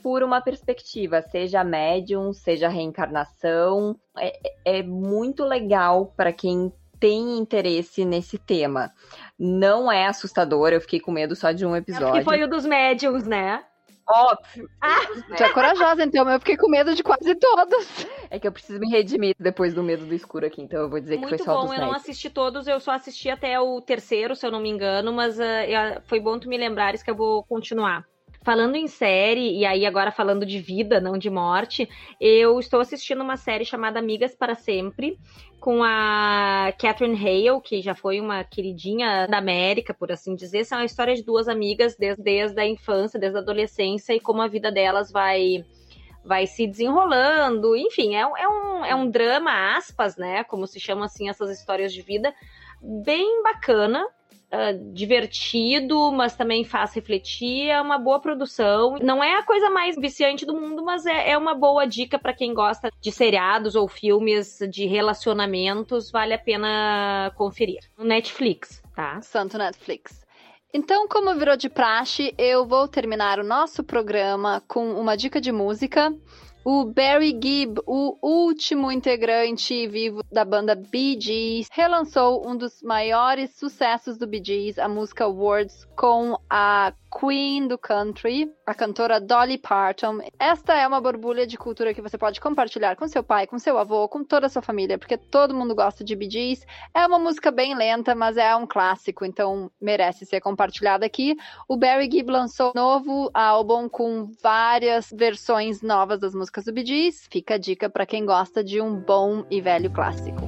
por 0.03 0.23
uma 0.23 0.41
perspectiva, 0.41 1.23
seja 1.23 1.65
médium, 1.65 2.33
seja 2.33 2.69
reencarnação. 2.69 3.97
É, 4.19 4.39
é 4.65 4.83
muito 4.83 5.45
legal 5.45 6.13
para 6.17 6.33
quem 6.33 6.73
tem 6.99 7.39
interesse 7.39 8.05
nesse 8.05 8.39
tema. 8.39 8.93
Não 9.39 9.91
é 9.91 10.07
assustador, 10.07 10.71
eu 10.73 10.81
fiquei 10.81 11.01
com 11.01 11.13
medo 11.13 11.35
só 11.37 11.53
de 11.53 11.67
um 11.67 11.77
episódio. 11.77 12.17
É 12.17 12.19
que 12.19 12.25
foi 12.25 12.43
o 12.43 12.49
dos 12.49 12.65
médiums, 12.65 13.27
né? 13.27 13.65
Óbvio. 14.09 14.71
Ah, 14.81 15.01
tu 15.37 15.43
é 15.43 15.53
corajosa, 15.53 16.05
então. 16.05 16.31
Eu 16.31 16.39
fiquei 16.39 16.57
com 16.57 16.71
medo 16.71 16.95
de 16.95 17.03
quase 17.03 17.35
todos. 17.35 18.07
É 18.31 18.39
que 18.39 18.47
eu 18.47 18.53
preciso 18.53 18.79
me 18.79 18.89
redimir 18.89 19.35
depois 19.39 19.75
do 19.75 19.83
medo 19.83 20.07
do 20.07 20.15
escuro 20.15 20.47
aqui, 20.47 20.63
então 20.63 20.83
eu 20.83 20.89
vou 20.89 21.01
dizer 21.01 21.17
Muito 21.17 21.29
que 21.29 21.37
foi 21.37 21.45
só 21.45 21.61
bom, 21.61 21.75
eu 21.75 21.81
não 21.81 21.93
assisti 21.93 22.31
todos, 22.31 22.69
eu 22.69 22.79
só 22.79 22.93
assisti 22.93 23.29
até 23.29 23.59
o 23.59 23.81
terceiro, 23.81 24.37
se 24.37 24.47
eu 24.47 24.53
não 24.53 24.61
me 24.61 24.69
engano, 24.69 25.13
mas 25.13 25.39
uh, 25.39 26.01
foi 26.05 26.21
bom 26.21 26.39
tu 26.39 26.49
me 26.49 26.57
lembrares 26.57 27.03
que 27.03 27.11
eu 27.11 27.17
vou 27.17 27.43
continuar. 27.43 28.07
Falando 28.47 28.77
em 28.77 28.87
série, 28.87 29.59
e 29.59 29.67
aí 29.67 29.85
agora 29.85 30.13
falando 30.13 30.47
de 30.47 30.61
vida, 30.61 31.01
não 31.01 31.19
de 31.19 31.29
morte, 31.29 31.89
eu 32.21 32.61
estou 32.61 32.79
assistindo 32.79 33.21
uma 33.21 33.37
série 33.37 33.65
chamada 33.65 33.99
Amigas 33.99 34.37
para 34.37 34.55
Sempre, 34.55 35.19
com 35.59 35.83
a 35.83 36.73
Catherine 36.79 37.17
Hale, 37.17 37.61
que 37.61 37.83
já 37.83 37.93
foi 37.93 38.21
uma 38.21 38.45
queridinha 38.45 39.27
da 39.27 39.39
América, 39.39 39.93
por 39.93 40.13
assim 40.13 40.37
dizer. 40.37 40.65
São 40.65 40.79
a 40.79 40.85
história 40.85 41.17
de 41.17 41.25
duas 41.25 41.49
amigas 41.49 41.97
desde, 41.97 42.23
desde 42.23 42.61
a 42.61 42.65
infância, 42.65 43.19
desde 43.19 43.37
a 43.37 43.41
adolescência, 43.41 44.15
e 44.15 44.21
como 44.21 44.41
a 44.41 44.47
vida 44.47 44.71
delas 44.71 45.11
vai 45.11 45.65
vai 46.25 46.47
se 46.47 46.69
desenrolando. 46.69 47.75
Enfim, 47.75 48.15
é, 48.15 48.21
é, 48.21 48.49
um, 48.49 48.85
é 48.85 48.95
um 48.95 49.11
drama, 49.11 49.77
aspas, 49.77 50.17
né? 50.17 50.45
Como 50.45 50.69
se 50.69 50.79
chamam 50.79 51.03
assim 51.03 51.29
essas 51.29 51.51
histórias 51.51 51.93
de 51.93 52.01
vida, 52.01 52.33
bem 52.81 53.43
bacana 53.43 54.07
uh, 54.53 54.93
divertido, 54.93 56.11
mas 56.13 56.37
também 56.37 56.65
faz 56.65 56.95
refletir. 56.95 57.69
É 57.69 57.81
uma 57.81 57.99
boa 57.99 58.21
produção. 58.21 58.97
Não 59.03 59.23
é 59.23 59.39
a 59.39 59.43
coisa 59.43 59.71
mais 59.71 59.97
viciante 59.97 60.47
do 60.47 60.55
mundo, 60.55 60.85
mas 60.85 61.07
é, 61.07 61.31
é 61.31 61.39
uma 61.39 61.55
boa 61.55 61.87
dica 61.87 62.19
para 62.19 62.33
quem 62.33 62.55
gosta 62.55 62.91
de 63.01 63.13
seriados 63.13 63.75
ou 63.75 63.89
filmes 63.89 64.59
de 64.71 64.87
relacionamentos. 64.87 66.11
Vale 66.11 66.35
a 66.35 66.39
pena 66.39 67.33
conferir. 67.37 67.81
Netflix, 67.99 68.83
tá? 68.95 69.21
Santo 69.21 69.59
Netflix. 69.59 70.25
Então, 70.75 71.09
como 71.09 71.35
virou 71.35 71.57
de 71.57 71.71
praxe, 71.71 72.35
eu 72.37 72.67
vou 72.67 72.87
terminar 72.87 73.39
o 73.39 73.45
nosso 73.45 73.83
programa 73.83 74.63
com 74.69 74.93
uma 74.93 75.17
dica 75.17 75.41
de 75.41 75.51
música. 75.51 76.15
O 76.69 76.85
Barry 76.85 77.31
Gibb, 77.41 77.81
o 77.87 78.19
último 78.21 78.91
integrante 78.91 79.87
vivo 79.87 80.25
da 80.33 80.45
banda 80.45 80.75
Bee 80.75 81.17
Gees, 81.17 81.69
relançou 81.71 82.43
um 82.45 82.57
dos 82.57 82.83
maiores 82.83 83.55
sucessos 83.55 84.19
do 84.19 84.27
Bee 84.27 84.43
Gees, 84.45 84.77
a 84.77 84.89
música 84.89 85.29
Words, 85.29 85.85
com 85.97 86.37
a 86.51 86.93
Queen 87.21 87.69
do 87.69 87.79
Country, 87.79 88.53
a 88.67 88.75
cantora 88.75 89.21
Dolly 89.21 89.57
Parton. 89.57 90.19
Esta 90.39 90.75
é 90.75 90.87
uma 90.87 91.01
borbulha 91.01 91.47
de 91.47 91.57
cultura 91.57 91.95
que 91.95 92.03
você 92.03 92.19
pode 92.19 92.41
compartilhar 92.41 92.97
com 92.97 93.07
seu 93.07 93.23
pai, 93.23 93.47
com 93.47 93.59
seu 93.59 93.79
avô, 93.79 94.09
com 94.09 94.25
toda 94.25 94.47
a 94.47 94.49
sua 94.49 94.61
família, 94.61 94.99
porque 94.99 95.17
todo 95.17 95.55
mundo 95.55 95.75
gosta 95.75 96.03
de 96.03 96.17
Bee 96.17 96.29
Gees. 96.29 96.67
É 96.93 97.07
uma 97.07 97.19
música 97.19 97.53
bem 97.53 97.77
lenta, 97.77 98.15
mas 98.15 98.37
é 98.37 98.55
um 98.57 98.67
clássico, 98.67 99.25
então 99.25 99.71
merece 99.81 100.27
ser 100.27 100.41
compartilhada 100.41 101.07
aqui. 101.07 101.37
O 101.69 101.77
Barry 101.77 102.11
Gibb 102.11 102.31
lançou 102.31 102.71
um 102.71 102.73
novo 102.75 103.31
álbum 103.33 103.89
com 103.89 104.29
várias 104.43 105.11
versões 105.17 105.81
novas 105.81 106.19
das 106.19 106.35
músicas 106.35 106.65
do 106.65 106.73
Bee 106.73 106.85
Gees. 106.85 107.29
Fica 107.31 107.55
a 107.55 107.59
dica 107.59 107.89
para 107.89 108.05
quem 108.05 108.27
gosta 108.27 108.65
de 108.65 108.81
um 108.81 108.97
bom 108.97 109.45
e 109.49 109.61
velho 109.61 109.91
clássico. 109.93 110.43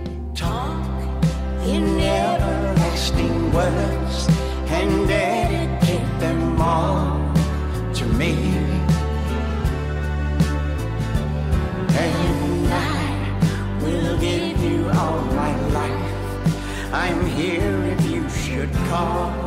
Talk 6.58 7.17
I'm 17.00 17.24
here 17.26 17.84
if 17.96 18.10
you 18.10 18.28
should 18.28 18.72
call. 18.90 19.37